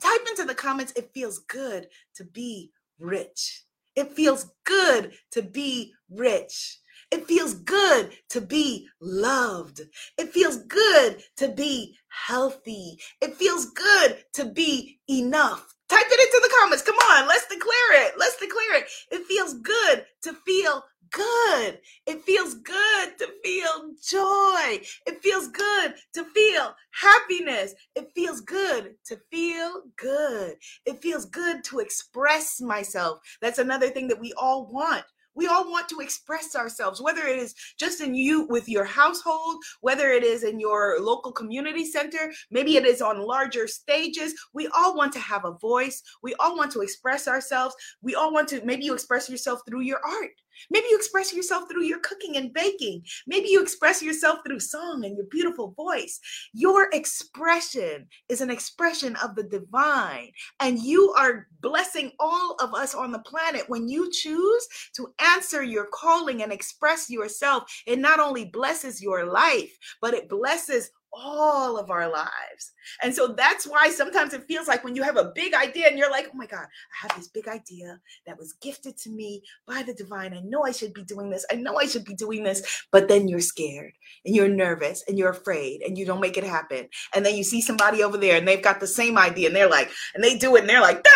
Type 0.00 0.20
into 0.28 0.44
the 0.44 0.54
comments, 0.54 0.92
it 0.96 1.10
feels 1.14 1.38
good 1.48 1.86
to 2.16 2.24
be 2.24 2.70
rich. 2.98 3.64
It 3.94 4.12
feels 4.12 4.50
good 4.64 5.12
to 5.32 5.42
be 5.42 5.94
rich. 6.10 6.78
It 7.10 7.26
feels 7.26 7.54
good 7.54 8.12
to 8.30 8.40
be 8.42 8.88
loved. 9.00 9.80
It 10.18 10.30
feels 10.30 10.58
good 10.64 11.22
to 11.38 11.48
be 11.48 11.96
healthy. 12.08 12.98
It 13.22 13.36
feels 13.36 13.70
good 13.70 14.22
to 14.34 14.46
be 14.46 14.98
enough. 15.08 15.75
Type 15.88 16.06
it 16.10 16.20
into 16.20 16.40
the 16.42 16.54
comments. 16.60 16.82
Come 16.82 16.96
on, 16.96 17.28
let's 17.28 17.46
declare 17.46 18.06
it. 18.06 18.14
Let's 18.18 18.36
declare 18.36 18.78
it. 18.78 18.86
It 19.12 19.24
feels 19.26 19.54
good 19.54 20.04
to 20.22 20.32
feel 20.46 20.82
good. 21.12 21.78
It 22.06 22.22
feels 22.22 22.54
good 22.54 23.18
to 23.18 23.28
feel 23.44 23.92
joy. 24.02 24.80
It 25.06 25.22
feels 25.22 25.48
good 25.48 25.94
to 26.14 26.24
feel 26.24 26.74
happiness. 26.92 27.74
It 27.94 28.10
feels 28.14 28.40
good 28.40 28.96
to 29.06 29.18
feel 29.30 29.82
good. 29.96 30.56
It 30.84 31.00
feels 31.02 31.26
good 31.26 31.62
to 31.64 31.78
express 31.78 32.60
myself. 32.60 33.20
That's 33.40 33.58
another 33.58 33.88
thing 33.88 34.08
that 34.08 34.20
we 34.20 34.32
all 34.36 34.66
want. 34.66 35.04
We 35.36 35.46
all 35.46 35.70
want 35.70 35.88
to 35.90 36.00
express 36.00 36.56
ourselves, 36.56 37.00
whether 37.00 37.26
it 37.26 37.38
is 37.38 37.54
just 37.78 38.00
in 38.00 38.14
you 38.14 38.46
with 38.48 38.68
your 38.68 38.84
household, 38.84 39.62
whether 39.82 40.10
it 40.10 40.24
is 40.24 40.42
in 40.42 40.58
your 40.58 41.00
local 41.00 41.30
community 41.30 41.84
center, 41.84 42.32
maybe 42.50 42.76
it 42.76 42.86
is 42.86 43.02
on 43.02 43.20
larger 43.20 43.68
stages. 43.68 44.34
We 44.54 44.68
all 44.74 44.96
want 44.96 45.12
to 45.12 45.20
have 45.20 45.44
a 45.44 45.52
voice. 45.52 46.02
We 46.22 46.34
all 46.40 46.56
want 46.56 46.72
to 46.72 46.80
express 46.80 47.28
ourselves. 47.28 47.76
We 48.02 48.14
all 48.14 48.32
want 48.32 48.48
to, 48.48 48.64
maybe 48.64 48.84
you 48.84 48.94
express 48.94 49.28
yourself 49.28 49.60
through 49.66 49.82
your 49.82 50.00
art. 50.04 50.30
Maybe 50.70 50.86
you 50.90 50.96
express 50.96 51.32
yourself 51.32 51.68
through 51.68 51.84
your 51.84 52.00
cooking 52.00 52.36
and 52.36 52.52
baking. 52.52 53.04
Maybe 53.26 53.48
you 53.48 53.62
express 53.62 54.02
yourself 54.02 54.40
through 54.46 54.60
song 54.60 55.04
and 55.04 55.16
your 55.16 55.26
beautiful 55.26 55.72
voice. 55.72 56.20
Your 56.52 56.88
expression 56.92 58.06
is 58.28 58.40
an 58.40 58.50
expression 58.50 59.16
of 59.16 59.34
the 59.34 59.44
divine, 59.44 60.32
and 60.60 60.78
you 60.78 61.12
are 61.12 61.46
blessing 61.60 62.12
all 62.18 62.56
of 62.60 62.74
us 62.74 62.94
on 62.94 63.12
the 63.12 63.18
planet 63.20 63.68
when 63.68 63.88
you 63.88 64.10
choose 64.10 64.66
to 64.94 65.12
answer 65.18 65.62
your 65.62 65.86
calling 65.92 66.42
and 66.42 66.52
express 66.52 67.10
yourself. 67.10 67.64
It 67.86 67.98
not 67.98 68.20
only 68.20 68.46
blesses 68.46 69.02
your 69.02 69.24
life, 69.24 69.76
but 70.00 70.14
it 70.14 70.28
blesses 70.28 70.90
all 71.16 71.78
of 71.78 71.90
our 71.90 72.08
lives. 72.10 72.72
And 73.02 73.14
so 73.14 73.28
that's 73.28 73.66
why 73.66 73.90
sometimes 73.90 74.34
it 74.34 74.44
feels 74.46 74.68
like 74.68 74.84
when 74.84 74.94
you 74.94 75.02
have 75.02 75.16
a 75.16 75.32
big 75.34 75.54
idea 75.54 75.88
and 75.88 75.98
you're 75.98 76.10
like, 76.10 76.28
oh 76.32 76.36
my 76.36 76.46
God, 76.46 76.66
I 76.66 77.08
have 77.08 77.16
this 77.16 77.28
big 77.28 77.48
idea 77.48 77.98
that 78.26 78.38
was 78.38 78.52
gifted 78.54 78.96
to 78.98 79.10
me 79.10 79.42
by 79.66 79.82
the 79.82 79.94
divine. 79.94 80.34
I 80.34 80.40
know 80.40 80.62
I 80.62 80.72
should 80.72 80.92
be 80.92 81.04
doing 81.04 81.30
this. 81.30 81.46
I 81.50 81.56
know 81.56 81.76
I 81.76 81.86
should 81.86 82.04
be 82.04 82.14
doing 82.14 82.44
this. 82.44 82.84
But 82.92 83.08
then 83.08 83.28
you're 83.28 83.40
scared 83.40 83.92
and 84.24 84.34
you're 84.34 84.48
nervous 84.48 85.02
and 85.08 85.18
you're 85.18 85.30
afraid 85.30 85.82
and 85.82 85.96
you 85.96 86.04
don't 86.04 86.20
make 86.20 86.36
it 86.36 86.44
happen. 86.44 86.88
And 87.14 87.24
then 87.24 87.34
you 87.34 87.44
see 87.44 87.60
somebody 87.60 88.02
over 88.02 88.18
there 88.18 88.36
and 88.36 88.46
they've 88.46 88.62
got 88.62 88.80
the 88.80 88.86
same 88.86 89.18
idea 89.18 89.48
and 89.48 89.56
they're 89.56 89.70
like, 89.70 89.90
and 90.14 90.22
they 90.22 90.36
do 90.36 90.56
it 90.56 90.60
and 90.60 90.68
they're 90.68 90.80
like, 90.80 91.02
da. 91.02 91.10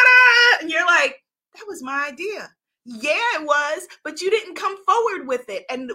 And 0.61 0.71
you're 0.71 0.87
like, 0.87 1.17
that 1.55 1.65
was 1.69 1.83
my 1.83 2.09
idea. 2.11 2.51
Yeah, 2.85 3.13
it 3.35 3.45
was, 3.45 3.87
but 4.05 4.21
you 4.21 4.31
didn't 4.31 4.57
come 4.57 4.77
forward 4.85 5.27
with 5.27 5.49
it. 5.49 5.65
And 5.71 5.93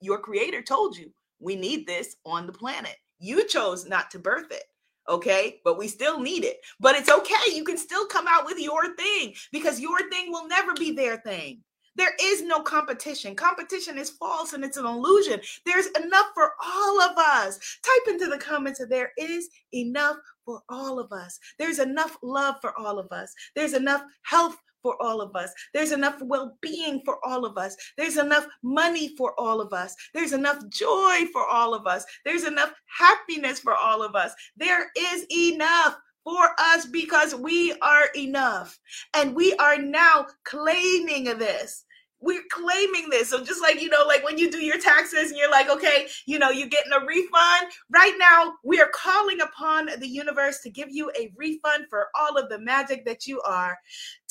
your 0.00 0.18
creator 0.18 0.62
told 0.62 0.96
you 0.96 1.12
we 1.40 1.56
need 1.56 1.86
this 1.86 2.16
on 2.24 2.46
the 2.46 2.52
planet. 2.52 2.96
You 3.18 3.46
chose 3.46 3.86
not 3.86 4.10
to 4.12 4.18
birth 4.18 4.50
it. 4.50 4.64
Okay, 5.08 5.60
but 5.64 5.78
we 5.78 5.86
still 5.86 6.18
need 6.18 6.44
it. 6.44 6.58
But 6.80 6.96
it's 6.96 7.08
okay. 7.08 7.54
You 7.54 7.62
can 7.62 7.78
still 7.78 8.06
come 8.06 8.26
out 8.28 8.44
with 8.44 8.58
your 8.58 8.94
thing 8.96 9.34
because 9.52 9.80
your 9.80 10.08
thing 10.10 10.32
will 10.32 10.48
never 10.48 10.74
be 10.74 10.90
their 10.90 11.18
thing. 11.18 11.62
There 11.96 12.14
is 12.20 12.42
no 12.42 12.60
competition. 12.60 13.34
Competition 13.34 13.98
is 13.98 14.10
false 14.10 14.52
and 14.52 14.64
it's 14.64 14.76
an 14.76 14.84
illusion. 14.84 15.40
There's 15.64 15.86
enough 15.98 16.26
for 16.34 16.52
all 16.62 17.00
of 17.00 17.16
us. 17.16 17.58
Type 17.82 18.14
into 18.14 18.26
the 18.26 18.38
comments 18.38 18.78
that 18.80 18.90
there 18.90 19.12
is 19.16 19.48
enough 19.72 20.16
for 20.44 20.60
all 20.68 20.98
of 21.00 21.10
us. 21.12 21.38
There's 21.58 21.78
enough 21.78 22.18
love 22.22 22.56
for 22.60 22.78
all 22.78 22.98
of 22.98 23.12
us. 23.12 23.32
There's 23.54 23.72
enough 23.72 24.02
health 24.22 24.56
for 24.86 25.02
all 25.02 25.20
of 25.20 25.34
us. 25.34 25.52
There's 25.74 25.90
enough 25.90 26.22
well 26.22 26.56
being 26.60 27.02
for 27.04 27.18
all 27.26 27.44
of 27.44 27.58
us. 27.58 27.76
There's 27.98 28.18
enough 28.18 28.46
money 28.62 29.16
for 29.16 29.34
all 29.36 29.60
of 29.60 29.72
us. 29.72 29.96
There's 30.14 30.32
enough 30.32 30.60
joy 30.68 31.24
for 31.32 31.44
all 31.44 31.74
of 31.74 31.88
us. 31.88 32.04
There's 32.24 32.44
enough 32.44 32.72
happiness 32.86 33.58
for 33.58 33.74
all 33.74 34.00
of 34.00 34.14
us. 34.14 34.32
There 34.56 34.86
is 34.96 35.26
enough 35.28 35.98
for 36.22 36.50
us 36.60 36.86
because 36.86 37.34
we 37.34 37.72
are 37.82 38.04
enough. 38.16 38.78
And 39.14 39.34
we 39.34 39.54
are 39.54 39.76
now 39.76 40.26
claiming 40.44 41.24
this 41.24 41.84
we're 42.20 42.42
claiming 42.50 43.10
this. 43.10 43.30
So 43.30 43.44
just 43.44 43.60
like, 43.60 43.80
you 43.80 43.88
know, 43.88 44.04
like 44.06 44.24
when 44.24 44.38
you 44.38 44.50
do 44.50 44.64
your 44.64 44.78
taxes 44.78 45.30
and 45.30 45.38
you're 45.38 45.50
like, 45.50 45.68
okay, 45.68 46.06
you 46.26 46.38
know, 46.38 46.50
you're 46.50 46.68
getting 46.68 46.92
a 46.92 47.04
refund. 47.04 47.72
Right 47.90 48.14
now, 48.18 48.54
we 48.64 48.80
are 48.80 48.90
calling 48.94 49.40
upon 49.40 49.90
the 49.98 50.08
universe 50.08 50.60
to 50.62 50.70
give 50.70 50.88
you 50.90 51.10
a 51.18 51.30
refund 51.36 51.86
for 51.90 52.08
all 52.18 52.36
of 52.38 52.48
the 52.48 52.58
magic 52.58 53.04
that 53.04 53.26
you 53.26 53.40
are. 53.42 53.78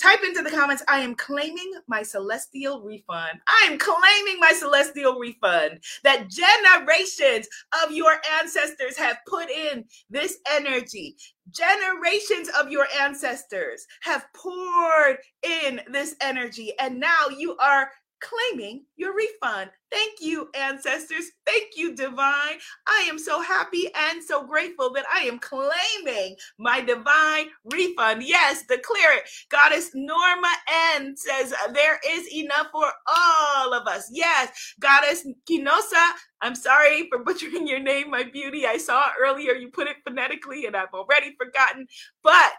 Type 0.01 0.19
into 0.23 0.41
the 0.41 0.49
comments, 0.49 0.83
I 0.87 0.99
am 0.99 1.15
claiming 1.15 1.71
my 1.87 2.03
celestial 2.03 2.81
refund. 2.81 3.39
I 3.47 3.67
am 3.69 3.77
claiming 3.77 4.39
my 4.39 4.51
celestial 4.51 5.19
refund 5.19 5.79
that 6.03 6.29
generations 6.29 7.47
of 7.83 7.91
your 7.91 8.13
ancestors 8.39 8.97
have 8.97 9.17
put 9.27 9.49
in 9.49 9.85
this 10.09 10.37
energy. 10.51 11.15
Generations 11.49 12.49
of 12.60 12.71
your 12.71 12.88
ancestors 12.99 13.86
have 14.01 14.25
poured 14.34 15.17
in 15.43 15.81
this 15.91 16.15
energy, 16.21 16.73
and 16.79 16.99
now 16.99 17.27
you 17.29 17.55
are 17.58 17.91
claiming 18.25 18.85
your 18.97 19.15
refund. 19.15 19.69
Thank 19.91 20.19
you, 20.19 20.49
ancestors. 20.55 21.25
Thank 21.45 21.77
you, 21.77 21.95
divine. 21.95 22.57
I 22.88 23.07
am 23.09 23.17
so 23.19 23.41
happy 23.41 23.88
and 23.95 24.23
so 24.23 24.45
grateful 24.45 24.91
that 24.93 25.05
I 25.13 25.21
am 25.21 25.39
claiming 25.39 26.35
my 26.59 26.81
divine 26.81 27.47
refund. 27.71 28.23
Yes, 28.23 28.63
declare 28.67 29.17
it. 29.17 29.23
Goddess 29.49 29.91
Norma 29.93 30.51
N 30.95 31.15
says 31.15 31.53
uh, 31.53 31.71
there 31.71 31.99
is 32.09 32.27
enough 32.33 32.67
for 32.71 32.91
all 33.07 33.73
of 33.73 33.88
us. 33.88 34.09
Yes, 34.11 34.75
Goddess 34.79 35.25
Kinosa, 35.49 36.11
I'm 36.41 36.55
sorry 36.55 37.07
for 37.09 37.19
butchering 37.23 37.67
your 37.67 37.79
name, 37.79 38.09
my 38.09 38.23
beauty. 38.23 38.65
I 38.65 38.77
saw 38.77 39.07
earlier 39.21 39.53
you 39.53 39.69
put 39.69 39.88
it 39.88 39.97
phonetically 40.03 40.65
and 40.65 40.75
I've 40.75 40.93
already 40.93 41.35
forgotten, 41.38 41.88
but 42.23 42.53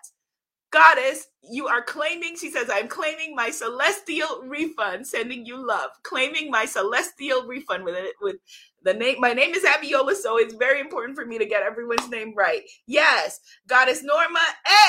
goddess, 0.71 1.27
you 1.49 1.69
are 1.69 1.83
claiming, 1.83 2.37
she 2.37 2.51
says, 2.51 2.69
I'm 2.73 2.89
claiming 2.89 3.35
my 3.35 3.51
celestial 3.51 4.43
refund, 4.43 5.07
sending 5.07 5.47
you 5.47 5.65
love, 5.65 5.91
claiming 6.03 6.51
my 6.51 6.65
celestial 6.65 7.47
refund 7.47 7.85
with 7.85 7.95
it, 7.95 8.15
with 8.21 8.37
the 8.83 8.95
name. 8.95 9.17
My 9.21 9.33
name 9.33 9.55
is 9.55 9.65
Abiola, 9.65 10.15
so 10.15 10.39
it's 10.39 10.55
very 10.55 10.81
important 10.81 11.17
for 11.17 11.25
me 11.25 11.39
to 11.39 11.47
get 11.47 11.63
everyone's 11.63 12.09
name 12.09 12.35
right. 12.37 12.63
Yes, 12.87 13.41
goddess 13.69 14.03
Norma 14.03 14.41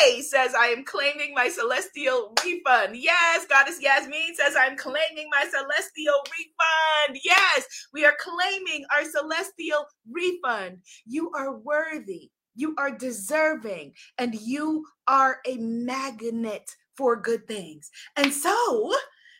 A 0.03 0.21
says, 0.21 0.53
I 0.55 0.67
am 0.67 0.83
claiming 0.83 1.33
my 1.33 1.49
celestial 1.49 2.33
refund. 2.43 2.95
Yes, 2.97 3.45
goddess 3.47 3.81
Yasmin 3.81 4.35
says, 4.35 4.55
I'm 4.59 4.77
claiming 4.77 5.29
my 5.31 5.45
celestial 5.49 6.21
refund. 6.37 7.19
Yes, 7.23 7.87
we 7.93 8.05
are 8.05 8.15
claiming 8.19 8.85
our 8.95 9.05
celestial 9.05 9.85
refund. 10.11 10.79
You 11.05 11.31
are 11.35 11.57
worthy. 11.57 12.31
You 12.57 12.75
are 12.77 12.91
deserving 12.91 13.93
and 14.17 14.35
you 14.35 14.85
are 15.07 15.37
a 15.47 15.57
magnet 15.57 16.69
for 16.95 17.15
good 17.15 17.47
things. 17.47 17.89
And 18.17 18.33
so, 18.33 18.93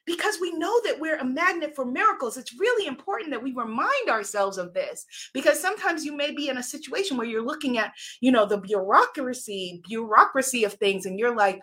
because 0.06 0.38
we 0.39 0.53
know 0.53 0.80
that 0.86 0.99
we're 0.99 1.17
a 1.17 1.25
magnet 1.25 1.75
for 1.75 1.84
miracles, 1.84 2.38
it's 2.38 2.58
really 2.58 2.88
important 2.88 3.32
that 3.32 3.43
we 3.43 3.53
remind 3.53 4.10
ourselves 4.10 4.58
of 4.58 4.73
this. 4.73 5.06
Because 5.34 5.60
sometimes 5.60 6.06
you 6.06 6.15
may 6.15 6.32
be 6.32 6.47
in 6.47 6.58
a 6.58 6.63
situation 6.63 7.17
where 7.17 7.27
you're 7.27 7.45
looking 7.45 7.77
at, 7.77 7.91
you 8.21 8.32
know, 8.32 8.45
the 8.45 8.58
bureaucracy, 8.58 9.82
bureaucracy 9.88 10.63
of 10.63 10.73
things, 10.73 11.06
and 11.06 11.19
you're 11.19 11.36
like, 11.36 11.60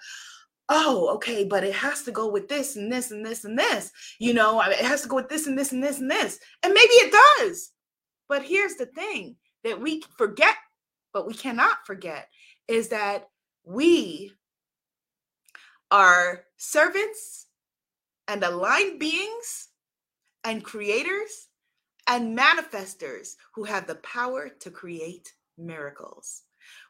oh, 0.69 1.09
okay, 1.15 1.45
but 1.45 1.65
it 1.65 1.75
has 1.75 2.03
to 2.03 2.11
go 2.13 2.29
with 2.29 2.49
this 2.49 2.77
and 2.77 2.93
this 2.93 3.11
and 3.11 3.25
this 3.25 3.45
and 3.45 3.59
this. 3.59 3.91
You 4.19 4.35
know, 4.35 4.61
it 4.61 4.85
has 4.85 5.03
to 5.03 5.09
go 5.09 5.17
with 5.17 5.29
this 5.29 5.47
and 5.47 5.57
this 5.57 5.73
and 5.73 5.83
this 5.83 6.01
and 6.01 6.11
this. 6.11 6.39
And 6.63 6.75
maybe 6.75 6.93
it 6.93 7.15
does. 7.39 7.71
But 8.29 8.43
here's 8.43 8.75
the 8.75 8.87
thing 8.87 9.37
that 9.63 9.81
we 9.81 10.03
forget 10.17 10.57
but 11.15 11.27
we 11.27 11.33
cannot 11.33 11.87
forget 11.87 12.29
is 12.69 12.89
that 12.89 13.29
we 13.65 14.33
are 15.91 16.43
servants 16.59 17.47
and 18.29 18.43
aligned 18.43 18.99
beings 18.99 19.69
and 20.43 20.65
creators 20.65 21.49
and 22.09 22.37
manifestors 22.37 23.37
who 23.55 23.65
have 23.65 23.87
the 23.87 23.95
power 23.97 24.51
to 24.61 24.71
create 24.71 25.33
miracles. 25.57 26.43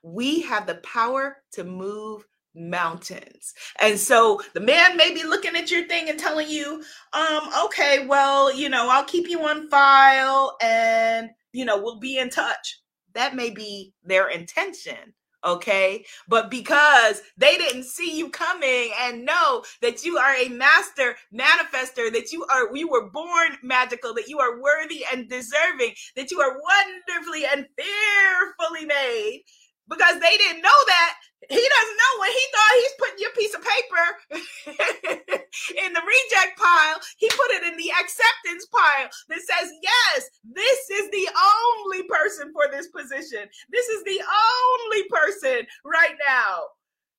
We 0.02 0.40
have 0.42 0.66
the 0.66 0.76
power 0.76 1.36
to 1.52 1.62
move 1.62 2.26
mountains. 2.56 3.52
And 3.80 3.98
so 3.98 4.40
the 4.54 4.60
man 4.60 4.96
may 4.96 5.12
be 5.12 5.24
looking 5.24 5.56
at 5.56 5.70
your 5.70 5.86
thing 5.86 6.08
and 6.08 6.18
telling 6.18 6.48
you, 6.48 6.82
um, 7.12 7.50
okay, 7.66 8.06
well, 8.06 8.54
you 8.54 8.68
know, 8.68 8.88
I'll 8.88 9.04
keep 9.04 9.28
you 9.28 9.40
on 9.42 9.68
file 9.68 10.56
and, 10.62 11.30
you 11.52 11.64
know, 11.64 11.80
we'll 11.80 11.98
be 11.98 12.18
in 12.18 12.30
touch 12.30 12.80
that 13.14 13.34
may 13.34 13.50
be 13.50 13.92
their 14.04 14.28
intention 14.28 15.14
okay? 15.44 16.04
But 16.28 16.50
because 16.50 17.22
they 17.36 17.56
didn't 17.56 17.84
see 17.84 18.16
you 18.16 18.30
coming 18.30 18.92
and 19.00 19.24
know 19.24 19.64
that 19.82 20.04
you 20.04 20.16
are 20.16 20.34
a 20.34 20.48
master 20.48 21.16
manifester 21.32 22.12
that 22.12 22.32
you 22.32 22.44
are 22.50 22.74
you 22.74 22.88
were 22.88 23.10
born 23.10 23.56
magical 23.62 24.14
that 24.14 24.28
you 24.28 24.38
are 24.38 24.60
worthy 24.60 25.04
and 25.12 25.28
deserving 25.28 25.92
that 26.16 26.30
you 26.30 26.40
are 26.40 26.58
wonderfully 26.58 27.44
and 27.44 27.66
fearfully 27.76 28.86
made 28.86 29.42
because 29.88 30.20
they 30.20 30.36
didn't 30.36 30.62
know 30.62 30.80
that 30.86 31.14
he 31.48 31.56
doesn't 31.56 31.98
know 31.98 32.20
when 32.20 32.30
he 32.30 32.44
thought 32.52 32.80
he's 32.80 32.98
putting 32.98 33.18
your 33.18 33.32
piece 33.32 33.54
of 33.54 33.62
paper 33.62 35.34
in 35.84 35.92
the 35.92 36.00
reject 36.00 36.58
pile, 36.58 37.00
he 37.18 37.28
put 37.28 37.50
it 37.50 37.64
in 37.64 37.76
the 37.76 37.90
acceptance 37.90 38.66
pile 38.66 39.08
that 39.28 39.40
says, 39.40 39.70
Yes, 39.82 40.28
this 40.44 40.90
is 40.90 41.10
the 41.10 41.28
only 41.36 42.02
person 42.04 42.52
for 42.52 42.64
this 42.70 42.88
position. 42.88 43.46
This 43.70 43.88
is 43.88 44.04
the 44.04 44.20
only 44.22 45.04
person 45.08 45.66
right 45.84 46.16
now. 46.26 46.62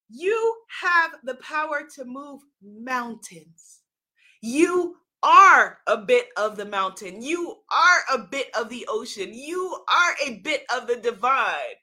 You 0.10 0.56
have 0.82 1.12
the 1.24 1.36
power 1.36 1.84
to 1.96 2.06
move 2.06 2.42
mountains. 2.64 3.82
You 4.42 4.98
are 5.24 5.80
a 5.88 5.98
bit 5.98 6.28
of 6.38 6.56
the 6.56 6.66
mountain. 6.66 7.22
You 7.22 7.56
are 7.72 8.18
a 8.18 8.20
bit 8.20 8.48
of 8.56 8.70
the 8.70 8.86
ocean. 8.88 9.34
You 9.34 9.76
are 9.90 10.16
a 10.28 10.38
bit 10.40 10.64
of 10.76 10.88
the 10.88 10.98
divine. 10.98 11.76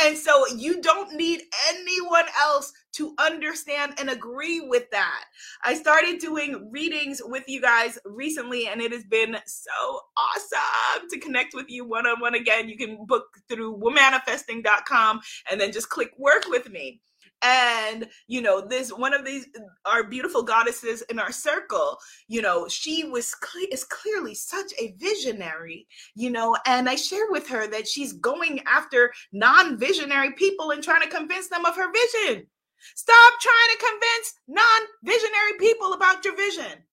And 0.00 0.16
so 0.16 0.46
you 0.48 0.80
don't 0.80 1.14
need 1.14 1.42
anyone 1.68 2.26
else 2.40 2.72
to 2.94 3.14
understand 3.18 3.94
and 3.98 4.10
agree 4.10 4.60
with 4.60 4.90
that. 4.90 5.24
I 5.64 5.74
started 5.74 6.18
doing 6.18 6.70
readings 6.70 7.20
with 7.24 7.44
you 7.46 7.60
guys 7.60 7.98
recently, 8.04 8.68
and 8.68 8.80
it 8.80 8.92
has 8.92 9.04
been 9.04 9.36
so 9.46 10.00
awesome 10.16 11.08
to 11.10 11.18
connect 11.18 11.54
with 11.54 11.66
you 11.68 11.84
one 11.84 12.06
on 12.06 12.20
one 12.20 12.34
again. 12.34 12.68
You 12.68 12.76
can 12.76 13.04
book 13.06 13.26
through 13.48 13.78
womanifesting.com 13.78 15.20
and 15.50 15.60
then 15.60 15.72
just 15.72 15.88
click 15.88 16.10
work 16.18 16.44
with 16.48 16.70
me 16.70 17.00
and 17.42 18.08
you 18.26 18.42
know 18.42 18.60
this 18.60 18.90
one 18.90 19.14
of 19.14 19.24
these 19.24 19.46
uh, 19.56 19.88
our 19.88 20.04
beautiful 20.04 20.42
goddesses 20.42 21.02
in 21.02 21.18
our 21.18 21.30
circle 21.30 21.96
you 22.26 22.42
know 22.42 22.66
she 22.68 23.04
was 23.04 23.34
cle- 23.36 23.68
is 23.70 23.84
clearly 23.84 24.34
such 24.34 24.72
a 24.78 24.94
visionary 24.98 25.86
you 26.14 26.30
know 26.30 26.56
and 26.66 26.88
i 26.88 26.96
share 26.96 27.30
with 27.30 27.48
her 27.48 27.68
that 27.68 27.86
she's 27.86 28.12
going 28.14 28.60
after 28.66 29.12
non-visionary 29.32 30.32
people 30.32 30.70
and 30.70 30.82
trying 30.82 31.02
to 31.02 31.14
convince 31.14 31.48
them 31.48 31.64
of 31.64 31.76
her 31.76 31.90
vision. 31.92 32.46
Stop 32.94 33.34
trying 33.40 33.70
to 33.72 33.86
convince 33.86 34.34
non-visionary 34.48 35.58
people 35.58 35.92
about 35.94 36.24
your 36.24 36.36
vision. 36.36 36.84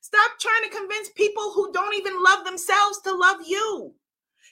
Stop 0.00 0.32
trying 0.40 0.70
to 0.70 0.76
convince 0.76 1.10
people 1.10 1.52
who 1.52 1.72
don't 1.72 1.94
even 1.94 2.22
love 2.22 2.44
themselves 2.44 3.00
to 3.02 3.14
love 3.14 3.38
you. 3.46 3.94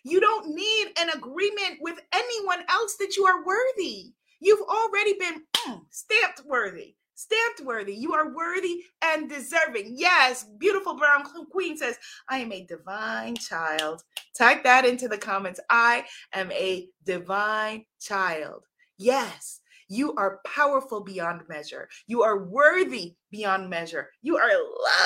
You 0.04 0.20
don't 0.20 0.54
need 0.54 0.88
an 0.98 1.10
agreement 1.10 1.78
with 1.80 1.98
anyone 2.12 2.64
else 2.68 2.96
that 2.96 3.16
you 3.16 3.24
are 3.24 3.44
worthy 3.44 4.12
You've 4.44 4.68
already 4.68 5.14
been 5.18 5.42
mm, 5.66 5.80
stamped 5.90 6.42
worthy. 6.44 6.94
Stamped 7.14 7.60
worthy. 7.64 7.94
You 7.94 8.12
are 8.12 8.34
worthy 8.34 8.84
and 9.02 9.28
deserving. 9.28 9.94
Yes, 9.96 10.44
beautiful 10.58 10.98
brown 10.98 11.24
queen 11.50 11.78
says, 11.78 11.96
I 12.28 12.38
am 12.38 12.52
a 12.52 12.66
divine 12.66 13.36
child. 13.36 14.02
Type 14.36 14.62
that 14.64 14.84
into 14.84 15.08
the 15.08 15.16
comments. 15.16 15.60
I 15.70 16.04
am 16.34 16.52
a 16.52 16.88
divine 17.06 17.84
child. 18.00 18.64
Yes, 18.98 19.60
You 19.88 20.14
are 20.14 20.40
powerful 20.46 21.00
beyond 21.02 21.42
measure. 21.48 21.88
You 22.06 22.22
are 22.22 22.44
worthy 22.44 23.14
beyond 23.30 23.70
measure. 23.70 24.10
You 24.22 24.36
are 24.38 24.50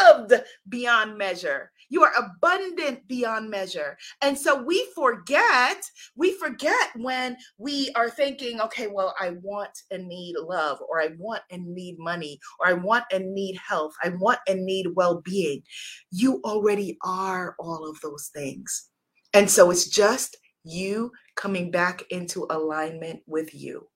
loved 0.03 0.35
beyond 0.68 1.18
measure. 1.18 1.70
You 1.88 2.03
are 2.05 2.12
abundant 2.16 3.07
beyond 3.09 3.51
measure. 3.51 3.96
And 4.22 4.37
so 4.37 4.62
we 4.62 4.87
forget, 4.94 5.83
we 6.16 6.33
forget 6.33 6.90
when 6.96 7.37
we 7.59 7.90
are 7.96 8.11
thinking, 8.11 8.61
okay, 8.61 8.88
well, 8.88 9.14
I 9.20 9.31
want 9.42 9.70
and 9.90 10.07
need 10.07 10.37
love, 10.38 10.79
or 10.88 11.01
I 11.01 11.11
want 11.18 11.42
and 11.51 11.74
need 11.74 11.98
money, 11.98 12.38
or 12.61 12.68
I 12.68 12.74
want 12.74 13.05
and 13.12 13.33
need 13.35 13.57
health, 13.57 13.94
I 14.03 14.11
want 14.11 14.40
and 14.48 14.64
need 14.64 14.88
well 14.94 15.20
being. 15.20 15.62
You 16.11 16.40
already 16.44 16.98
are 17.05 17.55
all 17.59 17.88
of 17.88 18.01
those 18.01 18.31
things. 18.35 18.88
And 19.35 19.51
so 19.51 19.70
it's 19.70 19.88
just 19.88 20.37
you 20.64 21.12
coming 21.37 21.70
back 21.70 22.03
into 22.11 22.46
alignment 22.51 23.20
with 23.27 23.55
you 23.55 23.87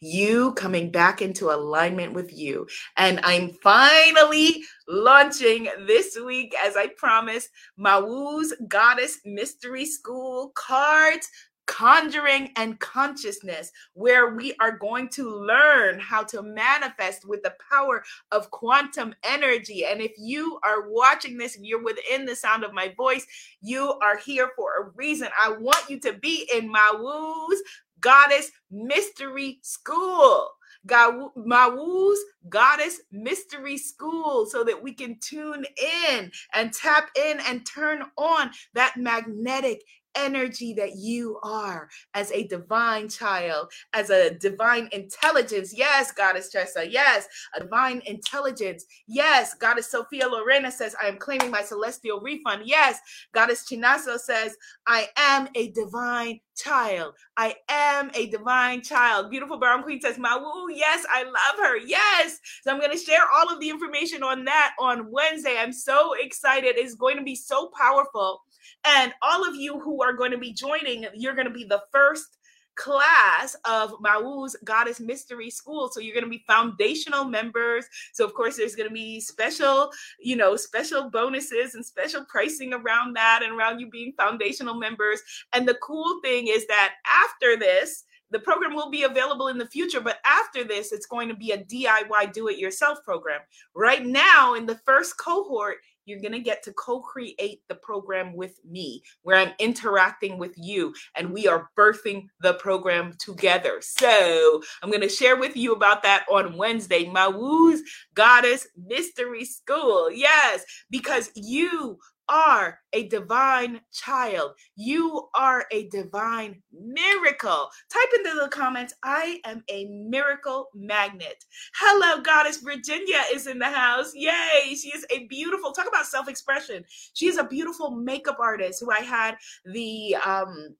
you 0.00 0.52
coming 0.54 0.90
back 0.90 1.22
into 1.22 1.50
alignment 1.50 2.12
with 2.12 2.36
you. 2.36 2.66
And 2.96 3.20
I'm 3.22 3.50
finally 3.62 4.62
launching 4.88 5.68
this 5.86 6.18
week, 6.24 6.54
as 6.64 6.76
I 6.76 6.88
promised, 6.88 7.50
Mawu's 7.78 8.52
Goddess 8.68 9.20
Mystery 9.24 9.86
School 9.86 10.52
cards 10.54 11.28
conjuring 11.66 12.50
and 12.56 12.78
consciousness, 12.78 13.70
where 13.94 14.34
we 14.34 14.54
are 14.60 14.76
going 14.76 15.08
to 15.08 15.30
learn 15.30 15.98
how 15.98 16.22
to 16.22 16.42
manifest 16.42 17.26
with 17.26 17.42
the 17.42 17.54
power 17.70 18.04
of 18.32 18.50
quantum 18.50 19.14
energy. 19.22 19.84
And 19.86 20.00
if 20.00 20.12
you 20.18 20.58
are 20.62 20.90
watching 20.90 21.38
this, 21.38 21.56
if 21.56 21.62
you're 21.62 21.82
within 21.82 22.26
the 22.26 22.36
sound 22.36 22.64
of 22.64 22.74
my 22.74 22.92
voice, 22.96 23.26
you 23.60 23.94
are 24.02 24.18
here 24.18 24.50
for 24.56 24.70
a 24.78 24.90
reason. 24.94 25.28
I 25.42 25.52
want 25.52 25.88
you 25.88 25.98
to 26.00 26.12
be 26.12 26.48
in 26.54 26.70
Mawu's 26.70 27.62
Goddess 28.04 28.50
Mystery 28.70 29.58
School. 29.62 30.50
God, 30.86 31.30
Mawu's 31.38 32.18
Goddess 32.50 33.00
Mystery 33.10 33.78
School 33.78 34.44
so 34.44 34.62
that 34.64 34.82
we 34.82 34.92
can 34.92 35.18
tune 35.20 35.64
in 36.10 36.30
and 36.54 36.72
tap 36.74 37.08
in 37.16 37.40
and 37.48 37.64
turn 37.64 38.02
on 38.18 38.50
that 38.74 38.98
magnetic 38.98 39.80
energy 40.16 40.74
that 40.74 40.96
you 40.96 41.38
are 41.42 41.88
as 42.14 42.30
a 42.32 42.46
divine 42.46 43.08
child, 43.08 43.70
as 43.92 44.10
a 44.10 44.34
divine 44.34 44.88
intelligence. 44.92 45.74
Yes, 45.76 46.12
Goddess 46.12 46.50
Tressa. 46.50 46.88
Yes, 46.90 47.26
a 47.56 47.60
divine 47.60 48.02
intelligence. 48.06 48.84
Yes, 49.06 49.54
Goddess 49.54 49.90
Sophia 49.90 50.28
Lorena 50.28 50.70
says, 50.70 50.94
I 51.02 51.06
am 51.06 51.16
claiming 51.16 51.50
my 51.50 51.62
celestial 51.62 52.20
refund. 52.20 52.62
Yes, 52.64 53.00
Goddess 53.32 53.64
Chinazo 53.70 54.18
says, 54.18 54.56
I 54.86 55.08
am 55.16 55.48
a 55.54 55.70
divine 55.70 56.40
child. 56.56 57.14
I 57.36 57.56
am 57.68 58.10
a 58.14 58.26
divine 58.28 58.82
child. 58.82 59.30
Beautiful 59.30 59.58
Brown 59.58 59.82
Queen 59.82 60.00
says, 60.00 60.16
Mawu, 60.16 60.66
yes, 60.70 61.04
I 61.10 61.24
love 61.24 61.58
her. 61.58 61.78
Yes. 61.78 62.38
So 62.62 62.70
I'm 62.70 62.78
going 62.78 62.92
to 62.92 62.98
share 62.98 63.22
all 63.34 63.52
of 63.52 63.60
the 63.60 63.70
information 63.70 64.22
on 64.22 64.44
that 64.44 64.74
on 64.78 65.10
Wednesday. 65.10 65.56
I'm 65.58 65.72
so 65.72 66.14
excited. 66.14 66.76
It's 66.76 66.94
going 66.94 67.16
to 67.16 67.22
be 67.22 67.34
so 67.34 67.70
powerful. 67.78 68.42
And 68.84 69.12
all 69.22 69.48
of 69.48 69.56
you 69.56 69.80
who 69.80 70.02
are 70.02 70.12
going 70.12 70.30
to 70.30 70.38
be 70.38 70.52
joining, 70.52 71.06
you're 71.14 71.34
going 71.34 71.48
to 71.48 71.52
be 71.52 71.64
the 71.64 71.82
first 71.92 72.38
class 72.76 73.56
of 73.64 73.94
Mawu's 74.00 74.56
Goddess 74.64 75.00
Mystery 75.00 75.50
School. 75.50 75.88
So 75.88 76.00
you're 76.00 76.14
going 76.14 76.24
to 76.24 76.30
be 76.30 76.44
foundational 76.46 77.24
members. 77.24 77.86
So 78.12 78.24
of 78.24 78.34
course 78.34 78.56
there's 78.56 78.74
going 78.74 78.88
to 78.88 78.94
be 78.94 79.20
special, 79.20 79.90
you 80.20 80.36
know, 80.36 80.56
special 80.56 81.10
bonuses 81.10 81.74
and 81.74 81.84
special 81.84 82.24
pricing 82.28 82.72
around 82.72 83.14
that 83.14 83.42
and 83.42 83.52
around 83.52 83.78
you 83.80 83.88
being 83.90 84.12
foundational 84.18 84.74
members. 84.74 85.20
And 85.52 85.68
the 85.68 85.78
cool 85.82 86.20
thing 86.22 86.48
is 86.48 86.66
that 86.66 86.94
after 87.06 87.56
this, 87.56 88.04
the 88.30 88.40
program 88.40 88.74
will 88.74 88.90
be 88.90 89.04
available 89.04 89.48
in 89.48 89.58
the 89.58 89.66
future, 89.66 90.00
but 90.00 90.18
after 90.24 90.64
this, 90.64 90.92
it's 90.92 91.06
going 91.06 91.28
to 91.28 91.36
be 91.36 91.52
a 91.52 91.62
DIY 91.62 92.32
do 92.32 92.48
it 92.48 92.58
yourself 92.58 92.98
program. 93.04 93.40
Right 93.76 94.04
now, 94.04 94.54
in 94.54 94.66
the 94.66 94.80
first 94.86 95.18
cohort, 95.18 95.76
you're 96.06 96.20
going 96.20 96.32
to 96.32 96.40
get 96.40 96.62
to 96.64 96.72
co 96.72 97.00
create 97.00 97.62
the 97.68 97.74
program 97.74 98.34
with 98.34 98.58
me, 98.64 99.02
where 99.22 99.36
I'm 99.36 99.52
interacting 99.58 100.38
with 100.38 100.52
you 100.56 100.94
and 101.16 101.32
we 101.32 101.46
are 101.46 101.70
birthing 101.76 102.26
the 102.40 102.54
program 102.54 103.14
together. 103.18 103.78
So 103.80 104.62
I'm 104.82 104.90
going 104.90 105.00
to 105.00 105.08
share 105.08 105.36
with 105.36 105.56
you 105.56 105.72
about 105.72 106.02
that 106.02 106.24
on 106.30 106.56
Wednesday. 106.56 107.04
Mawu's 107.06 107.82
Goddess 108.14 108.66
Mystery 108.76 109.44
School. 109.44 110.10
Yes, 110.10 110.64
because 110.90 111.30
you 111.34 111.98
are 112.28 112.78
a 112.92 113.08
divine 113.08 113.80
child. 113.92 114.52
You 114.76 115.28
are 115.34 115.66
a 115.70 115.88
divine 115.88 116.62
miracle. 116.72 117.68
Type 117.92 118.08
into 118.16 118.40
the 118.40 118.48
comments, 118.48 118.94
I 119.02 119.40
am 119.44 119.62
a 119.70 119.86
miracle 119.86 120.68
magnet. 120.74 121.44
Hello, 121.76 122.22
Goddess 122.22 122.58
Virginia 122.58 123.22
is 123.32 123.46
in 123.46 123.58
the 123.58 123.68
house. 123.68 124.12
Yay. 124.14 124.74
She 124.74 124.88
is 124.88 125.06
a 125.10 125.26
beautiful, 125.26 125.72
talk 125.72 125.88
about 125.88 126.06
self 126.06 126.28
expression. 126.28 126.84
She 127.14 127.26
is 127.26 127.38
a 127.38 127.44
beautiful 127.44 127.90
makeup 127.90 128.38
artist 128.40 128.80
who 128.80 128.90
I 128.90 129.00
had 129.00 129.36
the, 129.64 130.16
um, 130.24 130.76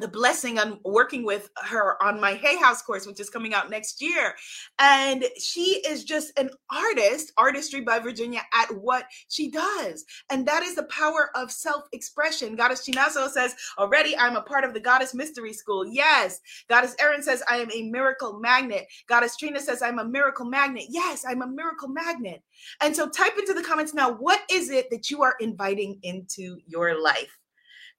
the 0.00 0.08
blessing 0.08 0.58
on 0.58 0.80
working 0.84 1.24
with 1.24 1.50
her 1.62 2.02
on 2.02 2.20
my 2.20 2.34
Hay 2.34 2.56
House 2.56 2.82
course, 2.82 3.06
which 3.06 3.20
is 3.20 3.30
coming 3.30 3.54
out 3.54 3.70
next 3.70 4.00
year. 4.00 4.34
And 4.78 5.24
she 5.38 5.82
is 5.86 6.04
just 6.04 6.38
an 6.38 6.50
artist, 6.70 7.32
artistry 7.36 7.80
by 7.82 7.98
Virginia, 7.98 8.42
at 8.54 8.70
what 8.74 9.06
she 9.28 9.50
does. 9.50 10.04
And 10.30 10.46
that 10.46 10.62
is 10.62 10.74
the 10.74 10.84
power 10.84 11.30
of 11.34 11.50
self 11.50 11.84
expression. 11.92 12.56
Goddess 12.56 12.86
Chinazo 12.86 13.28
says, 13.28 13.54
already 13.78 14.16
I'm 14.16 14.36
a 14.36 14.42
part 14.42 14.64
of 14.64 14.74
the 14.74 14.80
Goddess 14.80 15.14
Mystery 15.14 15.52
School. 15.52 15.86
Yes. 15.86 16.40
Goddess 16.68 16.96
Erin 17.00 17.22
says, 17.22 17.42
I 17.48 17.56
am 17.58 17.70
a 17.72 17.90
miracle 17.90 18.40
magnet. 18.40 18.86
Goddess 19.08 19.36
Trina 19.36 19.60
says, 19.60 19.82
I'm 19.82 19.98
a 19.98 20.04
miracle 20.04 20.46
magnet. 20.46 20.84
Yes, 20.88 21.24
I'm 21.28 21.42
a 21.42 21.46
miracle 21.46 21.88
magnet. 21.88 22.42
And 22.80 22.94
so 22.94 23.08
type 23.08 23.38
into 23.38 23.54
the 23.54 23.62
comments 23.62 23.94
now, 23.94 24.12
what 24.12 24.42
is 24.50 24.70
it 24.70 24.90
that 24.90 25.10
you 25.10 25.22
are 25.22 25.34
inviting 25.40 25.98
into 26.02 26.58
your 26.66 27.00
life? 27.00 27.39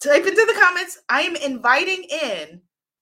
Type 0.04 0.26
into 0.26 0.46
the 0.46 0.60
comments. 0.60 1.00
I 1.10 1.22
am 1.22 1.36
inviting 1.36 2.04
in 2.04 2.62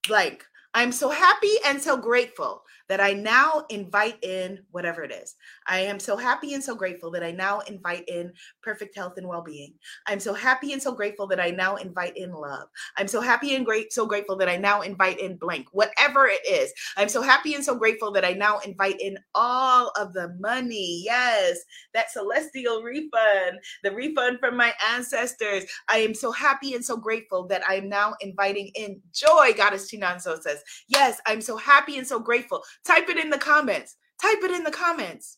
like 0.09 0.45
I'm 0.73 0.91
so 0.91 1.09
happy 1.09 1.53
and 1.65 1.81
so 1.81 1.97
grateful 1.97 2.63
that 2.89 2.99
I 2.99 3.13
now 3.13 3.65
invite 3.69 4.17
in 4.23 4.59
whatever 4.71 5.03
it 5.03 5.11
is. 5.11 5.35
I 5.67 5.79
am 5.81 5.99
so 5.99 6.17
happy 6.17 6.53
and 6.53 6.63
so 6.63 6.75
grateful 6.75 7.11
that 7.11 7.23
I 7.23 7.31
now 7.31 7.59
invite 7.61 8.03
in 8.07 8.33
perfect 8.61 8.95
health 8.95 9.13
and 9.17 9.27
well-being. 9.27 9.75
I'm 10.07 10.19
so 10.19 10.33
happy 10.33 10.73
and 10.73 10.81
so 10.81 10.91
grateful 10.91 11.27
that 11.27 11.39
I 11.39 11.51
now 11.51 11.75
invite 11.77 12.17
in 12.17 12.33
love. 12.33 12.67
I'm 12.97 13.07
so 13.07 13.21
happy 13.21 13.55
and 13.55 13.65
great 13.65 13.93
so 13.93 14.05
grateful 14.05 14.35
that 14.37 14.49
I 14.49 14.57
now 14.57 14.81
invite 14.81 15.19
in 15.19 15.37
blank. 15.37 15.67
Whatever 15.71 16.27
it 16.27 16.41
is. 16.49 16.73
I'm 16.97 17.09
so 17.09 17.21
happy 17.21 17.53
and 17.53 17.63
so 17.63 17.75
grateful 17.75 18.11
that 18.13 18.25
I 18.25 18.33
now 18.33 18.59
invite 18.59 18.99
in 18.99 19.17
all 19.35 19.91
of 19.97 20.13
the 20.13 20.35
money. 20.39 21.03
Yes, 21.05 21.59
that 21.93 22.11
celestial 22.11 22.81
refund, 22.83 23.59
the 23.83 23.91
refund 23.93 24.39
from 24.39 24.57
my 24.57 24.73
ancestors. 24.93 25.63
I 25.87 25.99
am 25.99 26.13
so 26.13 26.31
happy 26.31 26.73
and 26.73 26.83
so 26.83 26.97
grateful 26.97 27.47
that 27.47 27.61
I 27.69 27.75
am 27.75 27.89
now 27.89 28.15
inviting 28.21 28.71
in 28.75 29.01
joy, 29.13 29.53
Goddess 29.55 29.91
Chinazo 29.91 30.41
says. 30.41 30.63
Yes, 30.87 31.21
I'm 31.27 31.41
so 31.41 31.57
happy 31.57 31.97
and 31.97 32.07
so 32.07 32.19
grateful 32.19 32.63
Type 32.85 33.09
it 33.09 33.17
in 33.17 33.29
the 33.29 33.37
comments. 33.37 33.95
Type 34.21 34.39
it 34.43 34.51
in 34.51 34.63
the 34.63 34.71
comments. 34.71 35.37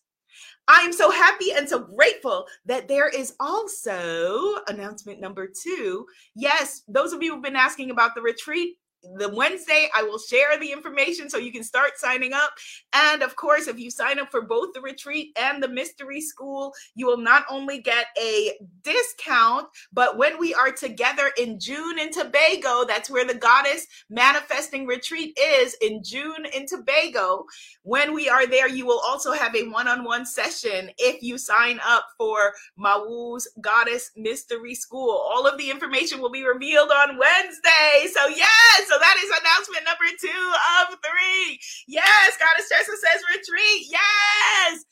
I 0.68 0.82
am 0.82 0.94
so 0.94 1.12
happy 1.12 1.52
and 1.52 1.68
so 1.68 1.80
grateful 1.80 2.48
that 2.66 2.88
there 2.88 3.10
is 3.10 3.34
also 3.40 4.56
announcement 4.68 5.20
number 5.20 5.48
two. 5.48 6.06
Yes, 6.36 6.84
those 6.88 7.14
of 7.14 7.22
you 7.22 7.34
who've 7.34 7.44
been 7.44 7.56
asking 7.56 7.92
about 7.92 8.16
the 8.16 8.22
retreat, 8.22 8.78
the 9.04 9.30
Wednesday, 9.30 9.90
I 9.96 10.04
will 10.04 10.20
share 10.20 10.58
the 10.60 10.72
information 10.72 11.30
so 11.30 11.38
you 11.38 11.52
can 11.52 11.64
start 11.64 11.98
signing 11.98 12.34
up. 12.34 12.52
And 12.94 13.24
of 13.24 13.36
course, 13.36 13.68
if 13.68 13.80
you 13.80 13.90
sign 13.90 14.20
up 14.20 14.30
for 14.30 14.42
both 14.42 14.74
the 14.74 14.82
retreat 14.82 15.36
and 15.40 15.62
the 15.62 15.68
mystery 15.68 16.22
school, 16.22 16.74
you 16.96 17.08
will 17.08 17.18
not 17.18 17.44
only 17.50 17.80
get 17.82 18.08
a 18.22 18.54
discount, 18.84 19.68
but 19.92 20.18
when 20.18 20.38
we 20.40 20.54
are 20.54 20.72
together 20.72 21.32
in 21.38 21.60
June 21.60 21.98
in 22.00 22.12
Tobago, 22.12 22.86
that's 22.86 23.10
where 23.10 23.26
the 23.26 23.34
goddess 23.34 23.88
manifesting 24.10 24.86
retreat 24.86 25.38
is 25.40 25.76
in 25.82 26.04
June 26.04 26.46
in 26.54 26.68
Tobago. 26.68 27.46
When 27.84 28.14
we 28.14 28.30
are 28.30 28.46
there, 28.46 28.68
you 28.70 28.86
will 28.86 29.02
also 29.04 29.32
have 29.32 29.56
a 29.56 29.68
one 29.70 29.88
on 29.88 30.04
one 30.04 30.26
session 30.26 30.92
if 30.98 31.24
you 31.24 31.38
sign 31.38 31.80
up 31.86 32.06
for 32.18 32.54
Mawu's 32.78 33.48
Goddess 33.62 34.12
Mystery 34.16 34.76
School. 34.76 35.10
All 35.10 35.48
of 35.48 35.58
the 35.58 35.72
information 35.72 36.22
will 36.22 36.32
be 36.32 36.46
revealed 36.46 36.92
on 36.92 37.18
Wednesday. 37.18 38.08
So, 38.14 38.28
yes 38.28 38.91
so 38.92 39.00
that 39.00 39.16
is 39.24 39.30
announcement 39.40 39.86
number 39.86 40.04
two 40.20 40.54
of 40.82 40.98
three. 41.00 41.60
Yes, 41.88 42.38
Goddess 42.38 42.68
Tressa 42.68 42.92
says 42.92 43.22
retreat. 43.34 43.88
Yes. 43.90 44.84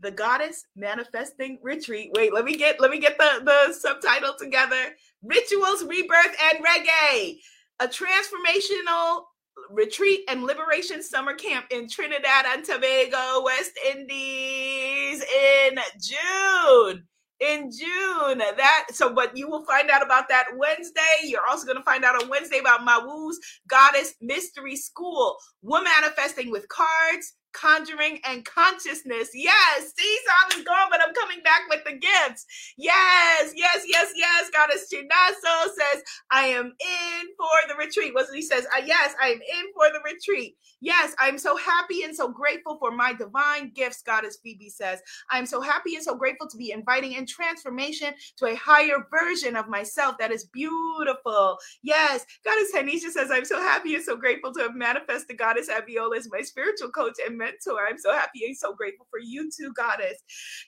The 0.00 0.10
goddess 0.10 0.64
manifesting 0.76 1.58
retreat. 1.62 2.10
Wait, 2.16 2.32
let 2.32 2.46
me 2.46 2.56
get 2.56 2.80
let 2.80 2.90
me 2.90 2.98
get 2.98 3.18
the, 3.18 3.42
the 3.44 3.74
subtitle 3.74 4.34
together. 4.38 4.96
Rituals, 5.22 5.84
rebirth, 5.84 6.34
and 6.42 6.64
reggae. 6.64 7.36
A 7.80 7.86
transformational 7.86 9.24
retreat 9.68 10.20
and 10.28 10.44
liberation 10.44 11.02
summer 11.02 11.34
camp 11.34 11.66
in 11.70 11.86
Trinidad 11.86 12.46
and 12.48 12.64
Tobago, 12.64 13.42
West 13.44 13.72
Indies 13.90 15.22
in 15.22 15.78
June 16.00 17.02
in 17.40 17.70
June. 17.70 18.38
That 18.38 18.86
so, 18.90 19.12
but 19.12 19.36
you 19.36 19.48
will 19.48 19.64
find 19.64 19.90
out 19.90 20.02
about 20.02 20.28
that 20.28 20.46
Wednesday. 20.56 21.00
You're 21.24 21.46
also 21.48 21.66
going 21.66 21.78
to 21.78 21.84
find 21.84 22.04
out 22.04 22.22
on 22.22 22.28
Wednesday 22.28 22.58
about 22.58 22.84
Mawu's 22.84 23.38
Goddess 23.68 24.14
Mystery 24.20 24.76
School. 24.76 25.36
We're 25.62 25.82
manifesting 25.82 26.50
with 26.50 26.68
cards, 26.68 27.34
conjuring 27.52 28.20
and 28.24 28.44
consciousness. 28.44 29.30
Yes, 29.34 29.92
see, 29.96 30.18
so 30.26 30.62
gone, 30.64 30.88
but 30.90 31.00
I'm 31.06 31.14
coming 31.14 31.42
back 31.42 31.62
with 31.68 31.84
the 31.84 31.92
gifts. 31.92 32.46
Yes, 32.76 33.52
yes, 33.54 33.84
yes, 33.86 34.12
yes. 34.16 34.50
Goddess 34.50 34.92
Chinazo 34.92 35.64
says, 35.66 36.02
I 36.30 36.46
am 36.46 36.66
in 36.66 37.26
for 37.36 37.48
the 37.68 37.74
retreat. 37.76 38.14
What 38.14 38.26
he 38.34 38.42
says, 38.42 38.66
uh, 38.76 38.82
yes, 38.84 39.14
I 39.20 39.28
am 39.28 39.40
in 39.40 39.72
for 39.74 39.86
the 39.92 40.00
retreat. 40.04 40.56
Yes, 40.80 41.14
I'm 41.18 41.38
so 41.38 41.56
happy 41.56 42.04
and 42.04 42.14
so 42.14 42.28
grateful 42.28 42.78
for 42.78 42.90
my 42.90 43.12
divine 43.12 43.72
gifts, 43.74 44.02
Goddess 44.02 44.38
Phoebe 44.42 44.70
says. 44.70 45.00
I'm 45.30 45.46
so 45.46 45.60
happy 45.60 45.94
and 45.94 46.04
so 46.04 46.14
grateful 46.14 46.48
to 46.48 46.56
be 46.56 46.72
inviting 46.72 47.12
in 47.12 47.26
transformation 47.26 48.14
to 48.38 48.46
a 48.46 48.54
higher 48.54 49.06
version 49.10 49.56
of 49.56 49.68
myself 49.68 50.16
that 50.18 50.32
is 50.32 50.44
beautiful. 50.44 51.58
Yes, 51.82 52.24
Goddess 52.44 52.72
Tanisha 52.74 53.10
says, 53.10 53.30
I'm 53.30 53.44
so 53.44 53.60
happy 53.60 53.94
and 53.94 54.04
so 54.04 54.16
grateful 54.16 54.52
to 54.54 54.62
have 54.62 54.74
manifested 54.74 55.38
Goddess 55.38 55.68
Abiola 55.68 56.16
as 56.16 56.28
my 56.30 56.40
spiritual 56.40 56.90
coach 56.90 57.16
and 57.26 57.36
mentor. 57.40 57.88
I'm 57.88 57.98
so 57.98 58.12
happy 58.12 58.46
and 58.46 58.56
so 58.56 58.74
grateful 58.74 59.08
for 59.10 59.20
you 59.20 59.50
too, 59.50 59.72
Goddess. 59.74 60.18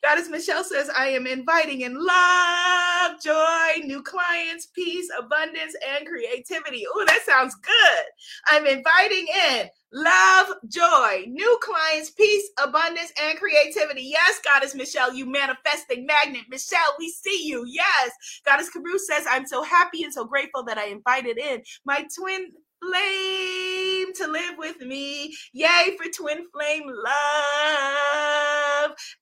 Goddess 0.03 0.31
Michelle 0.31 0.65
says, 0.65 0.91
I 0.97 1.09
am 1.09 1.29
inviting 1.29 1.83
in 1.83 1.95
love, 1.95 3.23
joy, 3.23 3.87
new 3.87 4.03
clients, 4.03 4.69
peace, 4.75 5.09
abundance, 5.19 5.77
and 5.97 6.07
creativity. 6.07 6.85
Oh, 6.93 7.05
that 7.07 7.23
sounds 7.27 7.55
good. 7.57 8.05
I'm 8.49 8.67
inviting 8.67 9.27
in 9.51 9.69
love, 9.93 10.49
joy, 10.69 11.25
new 11.29 11.59
clients, 11.63 12.11
peace, 12.11 12.51
abundance, 12.63 13.13
and 13.23 13.39
creativity. 13.39 14.03
Yes, 14.03 14.41
Goddess 14.45 14.75
Michelle, 14.75 15.15
you 15.15 15.31
manifesting 15.31 16.07
magnet. 16.07 16.45
Michelle, 16.51 16.97
we 16.99 17.11
see 17.11 17.47
you. 17.47 17.65
Yes. 17.69 18.13
Goddess 18.47 18.71
Carew 18.71 18.99
says, 18.99 19.27
I'm 19.31 19.47
so 19.47 19.63
happy 19.63 20.05
and 20.05 20.13
so 20.13 20.25
grateful 20.25 20.65
that 20.65 20.79
I 20.79 20.87
invited 20.89 21.39
in 21.39 21.63
my 21.85 22.07
twin 22.19 22.49
flame 22.83 23.72
to 24.17 24.27
live 24.29 24.55
with 24.59 24.81
me. 24.81 25.35
Yay 25.53 25.97
for 25.97 26.11
twin 26.11 26.47
flame 26.53 26.85
love. 26.87 27.13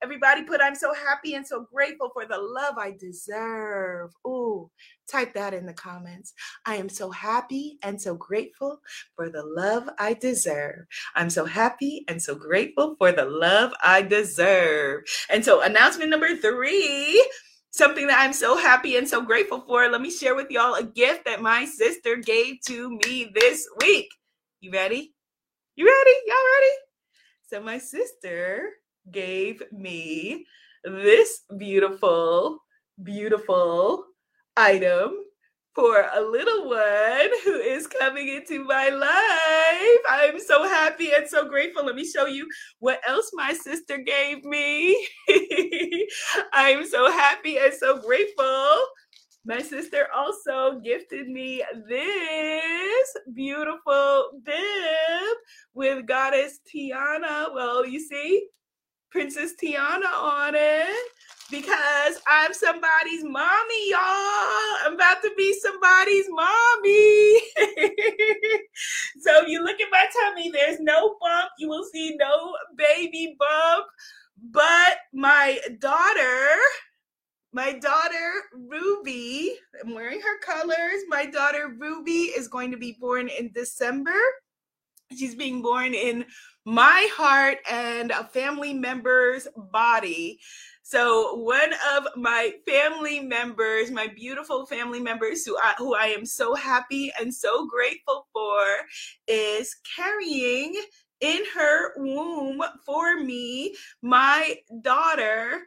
Everybody 0.03 0.44
put, 0.44 0.61
I'm 0.62 0.74
so 0.74 0.94
happy 0.94 1.35
and 1.35 1.46
so 1.46 1.66
grateful 1.72 2.11
for 2.12 2.26
the 2.26 2.38
love 2.38 2.79
I 2.79 2.92
deserve. 2.98 4.11
Ooh, 4.26 4.70
type 5.09 5.35
that 5.35 5.55
in 5.55 5.66
the 5.66 5.74
comments. 5.74 6.35
I 6.66 6.76
am 6.76 6.88
so 6.88 7.11
happy 7.11 7.79
and 7.83 8.00
so 8.00 8.14
grateful 8.14 8.81
for 9.16 9.29
the 9.29 9.44
love 9.44 9.88
I 9.98 10.14
deserve. 10.14 10.87
I'm 11.14 11.31
so 11.31 11.44
happy 11.44 12.05
and 12.09 12.22
so 12.22 12.35
grateful 12.35 12.96
for 12.96 13.12
the 13.12 13.24
love 13.26 13.72
I 13.83 14.03
deserve. 14.03 15.03
And 15.31 15.44
so, 15.44 15.62
announcement 15.62 16.11
number 16.11 16.37
three 16.37 17.24
something 17.72 18.09
that 18.09 18.20
I'm 18.20 18.33
so 18.33 18.57
happy 18.57 18.96
and 18.96 19.09
so 19.09 19.22
grateful 19.22 19.61
for. 19.66 19.88
Let 19.88 20.00
me 20.00 20.11
share 20.11 20.35
with 20.35 20.50
y'all 20.50 20.74
a 20.74 20.83
gift 20.83 21.24
that 21.26 21.42
my 21.42 21.64
sister 21.64 22.16
gave 22.16 22.61
to 22.66 22.90
me 23.07 23.31
this 23.35 23.68
week. 23.81 24.09
You 24.61 24.70
ready? 24.73 25.14
You 25.75 25.87
ready? 25.87 26.16
Y'all 26.27 26.37
ready? 26.55 26.75
So, 27.49 27.61
my 27.62 27.79
sister 27.79 28.73
gave 29.11 29.62
me 29.73 30.44
this 30.85 31.44
beautiful, 31.57 32.59
beautiful 33.03 34.05
item 34.59 35.12
for 35.75 36.05
a 36.14 36.20
little 36.20 36.68
one 36.68 37.31
who 37.42 37.55
is 37.55 37.87
coming 37.87 38.29
into 38.29 38.62
my 38.64 38.90
life. 38.90 40.01
I'm 40.11 40.38
so 40.38 40.64
happy 40.64 41.11
and 41.16 41.27
so 41.27 41.49
grateful. 41.49 41.87
Let 41.87 41.94
me 41.96 42.05
show 42.05 42.27
you 42.27 42.46
what 42.81 43.01
else 43.09 43.31
my 43.33 43.55
sister 43.55 43.96
gave 43.96 44.44
me. 44.44 45.09
I'm 46.53 46.85
so 46.87 47.11
happy 47.11 47.57
and 47.57 47.73
so 47.73 47.99
grateful. 48.03 48.77
My 49.44 49.62
sister 49.62 50.07
also 50.14 50.81
gifted 50.81 51.29
me 51.29 51.64
this 51.88 53.16
beautiful 53.33 54.31
bib 54.44 55.37
with 55.72 56.07
Goddess 56.07 56.61
Tiana. 56.68 57.53
Well, 57.55 57.87
you 57.87 58.00
see, 58.00 58.46
Princess 59.11 59.55
Tiana 59.61 60.12
on 60.12 60.55
it 60.55 61.11
because 61.50 62.20
I'm 62.29 62.53
somebody's 62.53 63.24
mommy, 63.24 63.90
y'all. 63.90 64.76
I'm 64.85 64.94
about 64.94 65.22
to 65.22 65.33
be 65.37 65.59
somebody's 65.59 66.26
mommy. 66.29 67.40
so 69.20 69.46
you 69.46 69.64
look 69.64 69.81
at 69.81 69.88
my 69.90 70.07
tummy, 70.22 70.50
there's 70.50 70.81
no 70.81 71.16
bump. 71.20 71.50
You 71.59 71.68
will 71.68 71.85
see 71.92 72.16
no 72.18 72.55
baby 72.76 73.37
bump. 73.38 73.87
But 74.50 74.98
my 75.12 75.59
daughter, 75.81 76.57
my 77.53 77.73
daughter 77.73 78.33
Ruby, 78.55 79.57
I'm 79.83 79.95
wearing 79.95 80.21
her 80.21 80.39
colors. 80.39 81.03
My 81.09 81.27
daughter 81.27 81.75
Ruby 81.79 82.33
is 82.37 82.49
going 82.49 82.71
to 82.71 82.77
be 82.77 82.97
born 83.01 83.29
in 83.29 83.51
December. 83.53 84.17
She's 85.17 85.35
being 85.35 85.61
born 85.61 85.93
in 85.95 86.25
my 86.65 87.09
heart 87.15 87.59
and 87.69 88.13
a 88.13 88.25
family 88.25 88.73
member's 88.73 89.49
body. 89.73 90.39
So 90.83 91.35
one 91.37 91.73
of 91.97 92.07
my 92.17 92.53
family 92.67 93.21
members, 93.21 93.91
my 93.91 94.07
beautiful 94.09 94.67
family 94.67 95.01
members 95.01 95.45
who 95.45 95.57
I, 95.57 95.75
who 95.79 95.95
I 95.95 96.07
am 96.07 96.25
so 96.25 96.55
happy 96.55 97.13
and 97.21 97.35
so 97.35 97.67
grateful 97.67 98.29
for 98.33 98.65
is 99.27 99.75
carrying 99.97 100.81
in 101.21 101.41
her 101.55 101.93
womb 101.97 102.63
for 102.87 103.21
me 103.21 103.75
my 104.01 104.57
daughter 104.83 105.63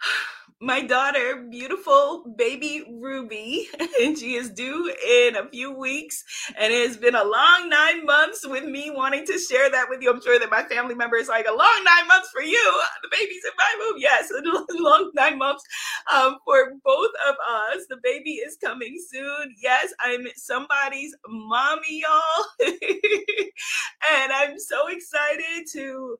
my 0.60 0.82
daughter, 0.82 1.46
beautiful 1.50 2.24
baby 2.38 2.84
Ruby, 3.00 3.68
and 4.02 4.18
she 4.18 4.34
is 4.34 4.50
due 4.50 4.92
in 5.08 5.36
a 5.36 5.48
few 5.50 5.72
weeks. 5.72 6.24
And 6.58 6.72
it 6.72 6.88
has 6.88 6.96
been 6.96 7.14
a 7.14 7.24
long 7.24 7.68
nine 7.68 8.04
months 8.06 8.46
with 8.46 8.64
me 8.64 8.90
wanting 8.90 9.26
to 9.26 9.38
share 9.38 9.70
that 9.70 9.86
with 9.90 10.02
you. 10.02 10.10
I'm 10.10 10.22
sure 10.22 10.38
that 10.38 10.50
my 10.50 10.62
family 10.64 10.94
member 10.94 11.16
is 11.16 11.28
like, 11.28 11.46
a 11.46 11.52
long 11.54 11.82
nine 11.84 12.08
months 12.08 12.30
for 12.32 12.42
you. 12.42 12.82
The 13.02 13.08
baby's 13.10 13.44
in 13.44 13.52
my 13.58 13.76
womb. 13.78 13.96
Yes, 13.98 14.30
a 14.30 14.42
long 14.82 15.10
nine 15.14 15.38
months 15.38 15.62
um, 16.12 16.38
for 16.44 16.72
both 16.84 17.10
of 17.28 17.36
us. 17.74 17.84
The 17.88 17.98
baby 18.02 18.32
is 18.32 18.56
coming 18.62 18.96
soon. 19.10 19.54
Yes, 19.62 19.92
I'm 20.00 20.26
somebody's 20.36 21.14
mommy, 21.28 22.02
y'all. 22.02 22.46
and 24.12 24.32
I'm 24.32 24.58
so 24.58 24.88
excited 24.88 25.66
to 25.74 26.16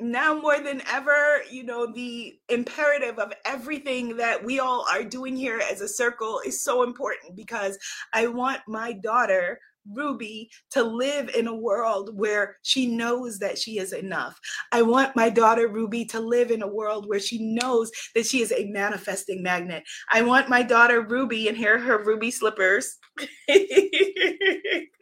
now 0.00 0.34
more 0.34 0.58
than 0.60 0.82
ever, 0.90 1.42
you 1.50 1.62
know, 1.62 1.86
the 1.92 2.38
imperative 2.48 3.18
of 3.18 3.32
everything 3.44 4.16
that 4.16 4.44
we 4.44 4.58
all 4.58 4.84
are 4.90 5.04
doing 5.04 5.36
here 5.36 5.60
as 5.70 5.80
a 5.80 5.88
circle 5.88 6.40
is 6.44 6.62
so 6.62 6.82
important 6.82 7.36
because 7.36 7.78
I 8.12 8.26
want 8.26 8.60
my 8.66 8.92
daughter 8.92 9.60
Ruby 9.92 10.50
to 10.70 10.82
live 10.82 11.28
in 11.30 11.46
a 11.46 11.54
world 11.54 12.16
where 12.16 12.56
she 12.62 12.86
knows 12.86 13.38
that 13.38 13.58
she 13.58 13.78
is 13.78 13.92
enough. 13.92 14.40
I 14.72 14.82
want 14.82 15.14
my 15.14 15.28
daughter 15.28 15.68
Ruby 15.68 16.04
to 16.06 16.20
live 16.20 16.50
in 16.50 16.62
a 16.62 16.68
world 16.68 17.06
where 17.08 17.20
she 17.20 17.54
knows 17.54 17.90
that 18.14 18.26
she 18.26 18.40
is 18.40 18.52
a 18.52 18.66
manifesting 18.66 19.42
magnet. 19.42 19.84
I 20.10 20.22
want 20.22 20.48
my 20.48 20.62
daughter 20.62 21.02
Ruby, 21.02 21.48
and 21.48 21.56
here 21.56 21.78
her 21.78 22.02
Ruby 22.02 22.30
slippers. 22.30 22.96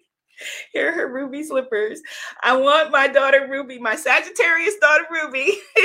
Here 0.72 0.90
her 0.92 1.12
ruby 1.12 1.42
slippers. 1.42 2.00
I 2.42 2.56
want 2.56 2.90
my 2.90 3.06
daughter 3.06 3.46
Ruby, 3.50 3.78
my 3.78 3.94
Sagittarius 3.94 4.76
daughter 4.80 5.04
Ruby. 5.10 5.58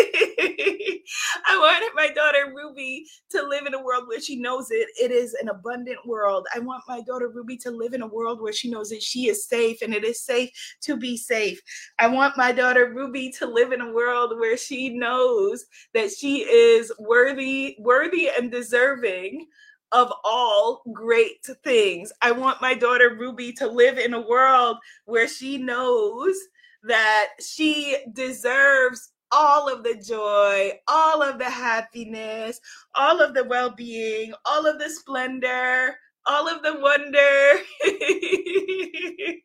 I 1.45 1.57
want 1.57 1.93
my 1.95 2.07
daughter 2.09 2.53
Ruby 2.55 3.05
to 3.31 3.43
live 3.43 3.65
in 3.65 3.73
a 3.73 3.83
world 3.83 4.07
where 4.07 4.21
she 4.21 4.37
knows 4.37 4.71
it. 4.71 4.87
It 5.01 5.11
is 5.11 5.33
an 5.33 5.49
abundant 5.49 5.99
world. 6.05 6.47
I 6.55 6.59
want 6.59 6.83
my 6.87 7.01
daughter 7.01 7.27
Ruby 7.27 7.57
to 7.57 7.71
live 7.71 7.93
in 7.93 8.01
a 8.01 8.07
world 8.07 8.41
where 8.41 8.53
she 8.53 8.69
knows 8.69 8.89
that 8.89 9.03
she 9.03 9.27
is 9.27 9.45
safe 9.45 9.81
and 9.81 9.93
it 9.93 10.05
is 10.05 10.23
safe 10.23 10.51
to 10.83 10.95
be 10.95 11.17
safe. 11.17 11.61
I 11.99 12.07
want 12.07 12.37
my 12.37 12.53
daughter 12.53 12.93
Ruby 12.93 13.31
to 13.39 13.45
live 13.45 13.73
in 13.73 13.81
a 13.81 13.91
world 13.91 14.39
where 14.39 14.55
she 14.55 14.89
knows 14.89 15.65
that 15.93 16.11
she 16.11 16.43
is 16.43 16.93
worthy, 16.97 17.75
worthy 17.79 18.29
and 18.29 18.49
deserving 18.49 19.47
of 19.91 20.11
all 20.23 20.81
great 20.93 21.45
things. 21.63 22.11
I 22.21 22.31
want 22.31 22.61
my 22.61 22.73
daughter 22.73 23.15
Ruby 23.17 23.53
to 23.53 23.67
live 23.67 23.97
in 23.97 24.13
a 24.13 24.27
world 24.27 24.77
where 25.05 25.27
she 25.27 25.57
knows 25.57 26.35
that 26.83 27.29
she 27.39 27.97
deserves 28.13 29.11
all 29.31 29.69
of 29.69 29.83
the 29.83 29.95
joy, 29.95 30.71
all 30.87 31.21
of 31.21 31.37
the 31.39 31.49
happiness, 31.49 32.59
all 32.95 33.21
of 33.21 33.33
the 33.33 33.43
well 33.43 33.71
being, 33.71 34.33
all 34.45 34.65
of 34.65 34.79
the 34.79 34.89
splendor, 34.89 35.95
all 36.25 36.47
of 36.47 36.61
the 36.63 36.79
wonder, 36.79 37.59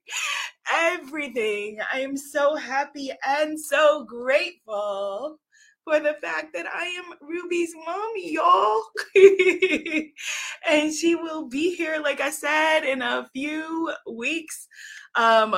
everything. 0.73 1.79
I 1.93 2.01
am 2.01 2.17
so 2.17 2.57
happy 2.57 3.11
and 3.27 3.59
so 3.59 4.05
grateful 4.05 5.39
for 5.85 6.01
the 6.01 6.15
fact 6.21 6.55
that 6.55 6.67
I 6.73 6.85
am 6.87 7.15
Ruby's 7.21 7.75
mommy, 7.87 8.33
y'all. 8.33 8.83
and 10.69 10.93
she 10.93 11.15
will 11.15 11.49
be 11.49 11.75
here, 11.75 12.01
like 12.03 12.21
I 12.21 12.31
said, 12.31 12.81
in 12.81 13.03
a 13.03 13.29
few 13.33 13.93
weeks. 14.11 14.69
Um, 15.15 15.55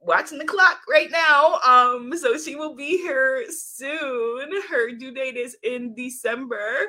watching 0.00 0.38
the 0.38 0.44
clock 0.44 0.80
right 0.88 1.10
now. 1.10 1.58
Um, 1.66 2.16
so 2.16 2.38
she 2.38 2.56
will 2.56 2.74
be 2.74 2.98
here 2.98 3.44
soon. 3.50 4.50
Her 4.70 4.92
due 4.92 5.12
date 5.12 5.36
is 5.36 5.56
in 5.62 5.94
December. 5.94 6.86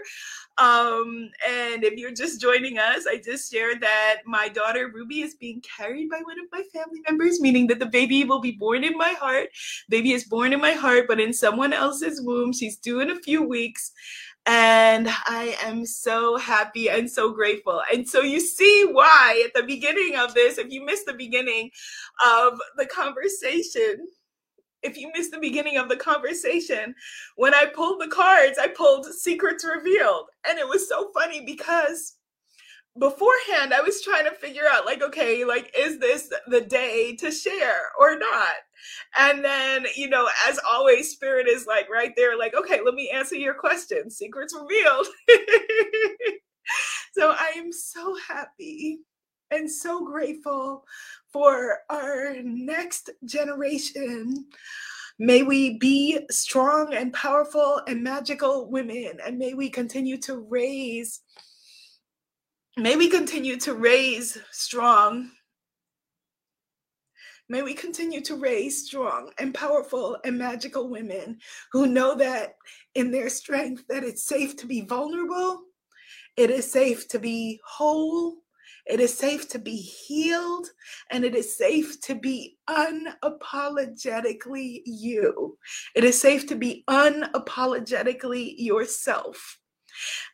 Um, 0.58 1.30
and 1.48 1.84
if 1.84 1.94
you're 1.98 2.14
just 2.14 2.42
joining 2.42 2.78
us, 2.78 3.08
I 3.08 3.18
just 3.18 3.52
shared 3.52 3.82
that 3.82 4.18
my 4.26 4.50
daughter 4.50 4.92
Ruby 4.94 5.22
is 5.22 5.36
being 5.36 5.62
carried 5.78 6.10
by 6.10 6.20
one 6.24 6.40
of 6.40 6.46
my 6.52 6.64
family 6.74 7.00
members, 7.08 7.42
meaning 7.42 7.68
that 7.68 7.80
the 7.80 7.86
baby 7.86 8.24
will 8.26 8.42
be 8.42 8.52
born 8.52 8.84
in 8.84 8.98
my 8.98 9.14
heart. 9.14 9.50
Baby 9.90 10.14
is 10.14 10.26
born 10.26 10.54
in 10.54 10.62
my 10.62 10.74
heart, 10.74 11.06
but 11.08 11.20
in 11.20 11.34
someone 11.34 11.74
else's 11.74 12.22
womb. 12.22 12.54
She's 12.54 12.78
due 12.78 13.00
in 13.00 13.10
a 13.10 13.20
few 13.20 13.42
weeks. 13.42 13.92
And 14.52 15.08
I 15.28 15.56
am 15.62 15.86
so 15.86 16.36
happy 16.38 16.90
and 16.90 17.08
so 17.08 17.32
grateful. 17.32 17.84
And 17.94 18.10
so 18.10 18.22
you 18.22 18.40
see 18.40 18.88
why 18.92 19.44
at 19.46 19.54
the 19.54 19.62
beginning 19.62 20.16
of 20.16 20.34
this, 20.34 20.58
if 20.58 20.72
you 20.72 20.84
missed 20.84 21.06
the 21.06 21.14
beginning 21.14 21.70
of 22.26 22.54
the 22.76 22.88
conversation, 22.88 24.08
if 24.82 24.98
you 24.98 25.12
missed 25.16 25.32
the 25.32 25.40
beginning 25.40 25.78
of 25.78 25.88
the 25.88 25.98
conversation, 25.98 26.96
when 27.36 27.54
I 27.54 27.68
pulled 27.68 28.02
the 28.02 28.08
cards, 28.08 28.58
I 28.58 28.70
pulled 28.70 29.06
Secrets 29.06 29.64
Revealed. 29.64 30.26
And 30.50 30.58
it 30.58 30.68
was 30.68 30.90
so 30.90 31.12
funny 31.14 31.46
because 31.46 32.16
beforehand, 32.98 33.72
I 33.72 33.82
was 33.82 34.02
trying 34.02 34.26
to 34.26 34.32
figure 34.32 34.66
out, 34.68 34.84
like, 34.84 35.04
okay, 35.04 35.46
like, 35.46 35.72
is 35.78 36.00
this 36.00 36.28
the 36.48 36.62
day 36.62 37.16
to 37.18 37.30
share 37.30 37.82
or 38.00 38.18
not? 38.18 38.54
And 39.18 39.44
then, 39.44 39.86
you 39.96 40.10
know, 40.10 40.30
as 40.48 40.60
always, 40.68 41.12
Spirit 41.12 41.48
is 41.48 41.66
like 41.66 41.90
right 41.90 42.14
there, 42.16 42.38
like, 42.38 42.56
okay, 42.56 42.80
let 42.84 42.94
me 42.94 43.10
answer 43.10 43.36
your 43.36 43.54
question. 43.54 44.10
Secrets 44.10 44.56
revealed. 44.56 45.08
so 47.14 47.32
I 47.32 47.54
am 47.58 47.72
so 47.72 48.16
happy 48.28 49.00
and 49.52 49.70
so 49.70 50.06
grateful 50.06 50.86
for 51.32 51.80
our 51.90 52.36
next 52.44 53.10
generation. 53.26 54.46
May 55.18 55.44
we 55.44 55.78
be 55.78 56.20
strong 56.32 56.94
and 56.94 57.12
powerful 57.12 57.82
and 57.88 58.04
magical 58.04 58.70
women, 58.70 59.20
and 59.26 59.38
may 59.38 59.54
we 59.54 59.70
continue 59.70 60.18
to 60.20 60.38
raise 60.38 61.22
May 62.80 62.96
we 62.96 63.10
continue 63.10 63.58
to 63.58 63.74
raise 63.74 64.38
strong. 64.52 65.32
May 67.52 67.64
we 67.64 67.74
continue 67.74 68.22
to 68.22 68.36
raise 68.36 68.86
strong 68.86 69.32
and 69.40 69.56
powerful 69.56 70.20
and 70.24 70.38
magical 70.38 70.88
women 70.88 71.40
who 71.72 71.88
know 71.88 72.14
that 72.14 72.58
in 72.94 73.10
their 73.10 73.28
strength 73.28 73.86
that 73.90 74.04
it's 74.04 74.24
safe 74.24 74.56
to 74.58 74.68
be 74.68 74.82
vulnerable, 74.82 75.64
it 76.38 76.52
is 76.52 76.72
safe 76.72 77.08
to 77.08 77.18
be 77.18 77.60
whole, 77.66 78.36
it 78.86 79.00
is 79.00 79.18
safe 79.18 79.50
to 79.50 79.58
be 79.58 79.76
healed, 79.76 80.68
and 81.10 81.26
it 81.26 81.34
is 81.34 81.58
safe 81.58 82.00
to 82.02 82.14
be 82.14 82.60
unapologetically 82.70 84.84
you. 84.86 85.58
It 85.96 86.04
is 86.04 86.22
safe 86.22 86.46
to 86.48 86.56
be 86.56 86.84
unapologetically 86.88 88.54
yourself. 88.60 89.58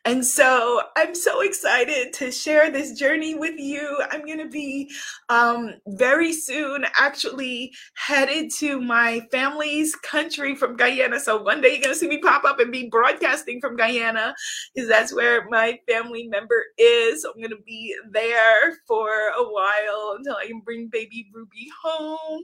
And 0.04 0.24
so 0.24 0.82
I'm 0.96 1.14
so 1.14 1.40
excited 1.40 2.12
to 2.14 2.30
share 2.30 2.70
this 2.70 2.92
journey 2.92 3.34
with 3.34 3.58
you. 3.58 3.98
I'm 4.10 4.24
going 4.24 4.38
to 4.38 4.48
be 4.48 4.90
um, 5.28 5.74
very 5.86 6.32
soon 6.32 6.84
actually 6.96 7.72
headed 7.94 8.52
to 8.58 8.80
my 8.80 9.22
family's 9.32 9.96
country 9.96 10.54
from 10.54 10.76
Guyana. 10.76 11.18
So 11.18 11.42
one 11.42 11.60
day 11.60 11.72
you're 11.72 11.82
going 11.82 11.94
to 11.94 11.98
see 11.98 12.08
me 12.08 12.18
pop 12.18 12.44
up 12.44 12.60
and 12.60 12.70
be 12.70 12.88
broadcasting 12.88 13.60
from 13.60 13.76
Guyana 13.76 14.34
because 14.74 14.88
that's 14.88 15.14
where 15.14 15.48
my 15.48 15.78
family 15.88 16.28
member 16.28 16.64
is. 16.78 17.22
So 17.22 17.32
I'm 17.32 17.40
going 17.40 17.50
to 17.50 17.62
be 17.66 17.94
there 18.10 18.78
for 18.86 19.08
a 19.08 19.42
while 19.42 20.14
until 20.16 20.36
I 20.36 20.46
can 20.46 20.60
bring 20.60 20.88
baby 20.88 21.28
Ruby 21.34 21.68
home. 21.82 22.42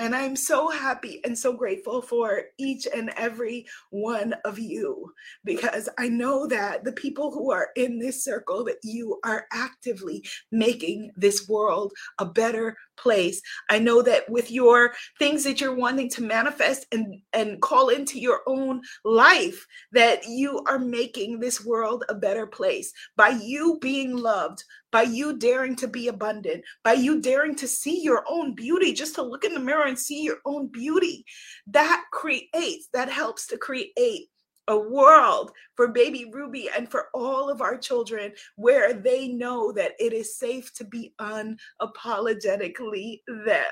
And 0.00 0.14
I'm 0.14 0.36
so 0.36 0.68
happy 0.68 1.20
and 1.24 1.36
so 1.36 1.52
grateful 1.52 2.00
for 2.00 2.42
each 2.56 2.86
and 2.94 3.10
every 3.16 3.66
one 3.90 4.34
of 4.44 4.58
you 4.58 5.12
because 5.44 5.88
I 5.98 6.08
know 6.08 6.46
that 6.46 6.84
the 6.84 6.92
people 6.92 7.32
who 7.32 7.50
are 7.50 7.70
in 7.74 7.98
this 7.98 8.22
circle 8.22 8.64
that 8.64 8.78
you 8.84 9.18
are 9.24 9.46
actively 9.52 10.24
making 10.52 11.10
this 11.16 11.48
world 11.48 11.92
a 12.20 12.24
better 12.24 12.76
place. 12.96 13.40
I 13.70 13.78
know 13.78 14.02
that 14.02 14.28
with 14.28 14.50
your 14.50 14.94
things 15.18 15.42
that 15.44 15.60
you're 15.60 15.74
wanting 15.74 16.10
to 16.10 16.22
manifest 16.22 16.86
and 16.92 17.20
and 17.32 17.60
call 17.60 17.88
into 17.88 18.20
your 18.20 18.40
own 18.46 18.82
life 19.04 19.66
that 19.92 20.26
you 20.26 20.62
are 20.66 20.78
making 20.78 21.40
this 21.40 21.64
world 21.64 22.04
a 22.08 22.14
better 22.14 22.46
place 22.46 22.92
by 23.16 23.30
you 23.30 23.78
being 23.80 24.16
loved, 24.16 24.62
by 24.90 25.02
you 25.02 25.38
daring 25.38 25.76
to 25.76 25.88
be 25.88 26.08
abundant, 26.08 26.64
by 26.84 26.94
you 26.94 27.20
daring 27.20 27.54
to 27.56 27.68
see 27.68 28.02
your 28.02 28.24
own 28.28 28.54
beauty, 28.54 28.92
just 28.92 29.14
to 29.16 29.22
look 29.22 29.44
in 29.44 29.54
the 29.54 29.60
mirror 29.60 29.86
and 29.86 29.98
see 29.98 30.22
your 30.22 30.38
own 30.44 30.68
beauty. 30.68 31.24
That 31.66 32.04
creates, 32.12 32.88
that 32.92 33.10
helps 33.10 33.46
to 33.48 33.58
create 33.58 34.28
a 34.68 34.78
world 34.78 35.50
for 35.74 35.88
baby 35.88 36.30
Ruby 36.32 36.68
and 36.76 36.88
for 36.90 37.08
all 37.14 37.50
of 37.50 37.60
our 37.60 37.76
children 37.76 38.32
where 38.56 38.92
they 38.92 39.28
know 39.28 39.72
that 39.72 39.92
it 39.98 40.12
is 40.12 40.38
safe 40.38 40.72
to 40.74 40.84
be 40.84 41.14
unapologetically 41.20 43.20
them. 43.46 43.64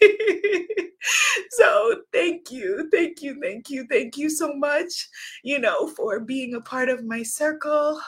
so 1.50 2.02
thank 2.12 2.50
you, 2.50 2.88
thank 2.90 3.22
you, 3.22 3.38
thank 3.42 3.70
you, 3.70 3.86
thank 3.90 4.16
you 4.16 4.30
so 4.30 4.52
much, 4.54 5.08
you 5.44 5.58
know, 5.58 5.88
for 5.88 6.20
being 6.20 6.54
a 6.54 6.60
part 6.60 6.88
of 6.88 7.04
my 7.04 7.22
circle. 7.22 8.00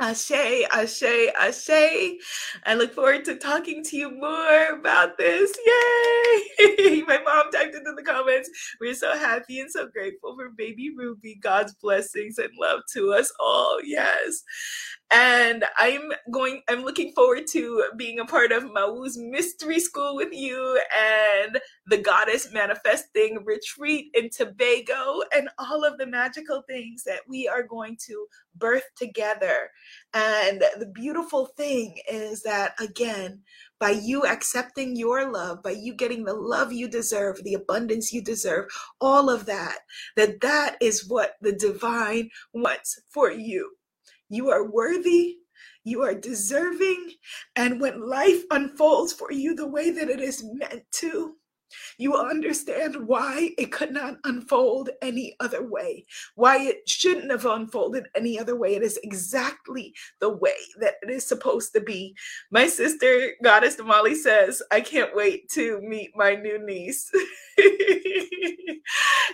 Ashe, 0.00 0.32
Ashe, 0.72 1.30
Ashe. 1.40 2.18
I 2.66 2.74
look 2.74 2.92
forward 2.94 3.24
to 3.26 3.36
talking 3.36 3.82
to 3.84 3.96
you 3.96 4.10
more 4.10 4.66
about 4.78 5.16
this. 5.18 5.56
Yay! 5.66 7.02
My 7.08 7.18
mom 7.24 7.50
typed 7.52 7.74
into 7.76 7.92
the 7.96 8.02
comments. 8.02 8.50
We're 8.80 8.94
so 8.94 9.16
happy 9.16 9.60
and 9.60 9.70
so 9.70 9.86
grateful 9.86 10.34
for 10.36 10.50
baby 10.50 10.90
Ruby. 10.96 11.36
God's 11.40 11.74
blessings 11.74 12.38
and 12.38 12.50
love 12.60 12.80
to 12.94 13.12
us 13.12 13.32
all. 13.40 13.78
Yes 13.84 14.42
and 15.14 15.64
I'm 15.78 16.10
going, 16.32 16.62
I'm 16.68 16.82
looking 16.82 17.12
forward 17.12 17.46
to 17.52 17.84
being 17.96 18.18
a 18.18 18.24
part 18.24 18.50
of 18.50 18.64
Mawu's 18.64 19.16
Mystery 19.16 19.78
School 19.78 20.16
with 20.16 20.32
you 20.32 20.80
and 20.98 21.60
the 21.86 21.98
Goddess 21.98 22.52
Manifesting 22.52 23.44
Retreat 23.44 24.06
in 24.14 24.28
Tobago 24.28 25.20
and 25.32 25.48
all 25.56 25.84
of 25.84 25.98
the 25.98 26.06
magical 26.06 26.62
things 26.62 27.04
that 27.04 27.20
we 27.28 27.46
are 27.46 27.62
going 27.62 27.96
to 28.06 28.26
birth 28.56 28.82
together. 28.96 29.70
And 30.14 30.64
the 30.80 30.90
beautiful 30.92 31.46
thing 31.46 32.00
is 32.10 32.42
that, 32.42 32.74
again, 32.80 33.42
by 33.78 33.90
you 33.90 34.24
accepting 34.24 34.96
your 34.96 35.30
love, 35.30 35.62
by 35.62 35.76
you 35.78 35.94
getting 35.94 36.24
the 36.24 36.34
love 36.34 36.72
you 36.72 36.88
deserve, 36.88 37.40
the 37.44 37.54
abundance 37.54 38.12
you 38.12 38.20
deserve, 38.20 38.66
all 39.00 39.30
of 39.30 39.46
that, 39.46 39.78
that 40.16 40.40
that 40.40 40.76
is 40.80 41.08
what 41.08 41.34
the 41.40 41.52
divine 41.52 42.30
wants 42.52 43.00
for 43.10 43.30
you. 43.30 43.70
You 44.28 44.50
are 44.50 44.70
worthy. 44.70 45.36
You 45.84 46.02
are 46.02 46.14
deserving. 46.14 47.12
And 47.56 47.80
when 47.80 48.08
life 48.08 48.42
unfolds 48.50 49.12
for 49.12 49.30
you 49.30 49.54
the 49.54 49.66
way 49.66 49.90
that 49.90 50.08
it 50.08 50.20
is 50.20 50.44
meant 50.54 50.84
to, 50.92 51.34
you 51.98 52.16
understand 52.16 52.96
why 53.06 53.50
it 53.58 53.72
could 53.72 53.92
not 53.92 54.16
unfold 54.24 54.90
any 55.02 55.36
other 55.40 55.66
way, 55.66 56.06
why 56.34 56.58
it 56.60 56.88
shouldn't 56.88 57.30
have 57.30 57.46
unfolded 57.46 58.06
any 58.14 58.38
other 58.38 58.56
way. 58.56 58.74
It 58.74 58.82
is 58.82 58.98
exactly 59.02 59.94
the 60.20 60.30
way 60.30 60.56
that 60.80 60.94
it 61.02 61.10
is 61.10 61.26
supposed 61.26 61.72
to 61.74 61.80
be. 61.80 62.14
My 62.50 62.66
sister, 62.66 63.32
Goddess 63.42 63.76
Damali, 63.76 64.14
says, 64.14 64.62
I 64.70 64.80
can't 64.80 65.14
wait 65.14 65.48
to 65.50 65.80
meet 65.82 66.10
my 66.14 66.34
new 66.34 66.64
niece. 66.64 67.10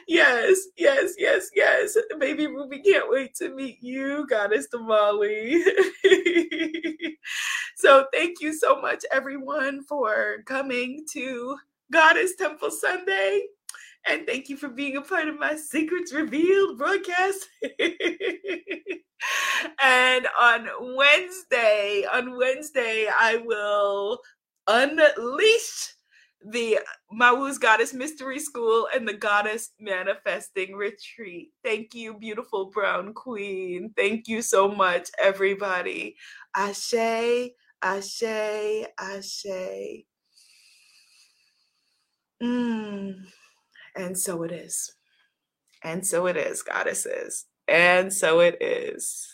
yes, 0.07 0.59
yes, 0.77 1.15
yes, 1.19 1.51
yes. 1.55 1.97
Baby 2.19 2.47
Ruby 2.47 2.81
can't 2.81 3.11
wait 3.11 3.35
to 3.37 3.55
meet 3.55 3.79
you, 3.83 4.27
Goddess 4.29 4.69
Damali. 4.73 5.63
so 7.77 8.07
thank 8.13 8.41
you 8.41 8.53
so 8.53 8.81
much, 8.81 9.05
everyone, 9.13 9.83
for 9.85 10.43
coming 10.47 11.05
to 11.13 11.57
Goddess 11.93 12.37
Temple 12.37 12.71
Sunday. 12.71 13.43
And 14.07 14.27
thank 14.27 14.49
you 14.49 14.57
for 14.57 14.69
being 14.69 14.97
a 14.97 15.03
part 15.03 15.29
of 15.29 15.39
my 15.39 15.57
Secrets 15.57 16.13
Revealed 16.13 16.79
broadcast. 16.79 17.47
and 19.83 20.27
on 20.41 20.69
Wednesday, 20.97 22.07
on 22.11 22.37
Wednesday, 22.37 23.09
I 23.09 23.43
will 23.45 24.21
unleash 24.67 25.95
the 26.43 26.79
Mawu's 27.13 27.59
Goddess 27.59 27.93
Mystery 27.93 28.39
School 28.39 28.89
and 28.95 29.07
the 29.07 29.13
Goddess 29.13 29.73
Manifesting 29.79 30.75
Retreat. 30.75 31.51
Thank 31.63 31.95
you, 31.95 32.15
beautiful 32.19 32.71
brown 32.71 33.13
queen. 33.13 33.93
Thank 33.97 34.29
you 34.29 34.41
so 34.41 34.69
much, 34.69 35.11
everybody. 35.19 36.17
Ashe, 36.57 37.51
ashe, 37.83 38.87
ashe. 38.99 40.07
Mm. 42.43 43.15
And 43.97 44.19
so 44.19 44.43
it 44.43 44.53
is. 44.53 44.95
And 45.83 46.07
so 46.07 46.27
it 46.27 46.37
is, 46.37 46.63
goddesses. 46.63 47.47
And 47.69 48.13
so 48.13 48.41
it 48.41 48.61
is. 48.61 49.27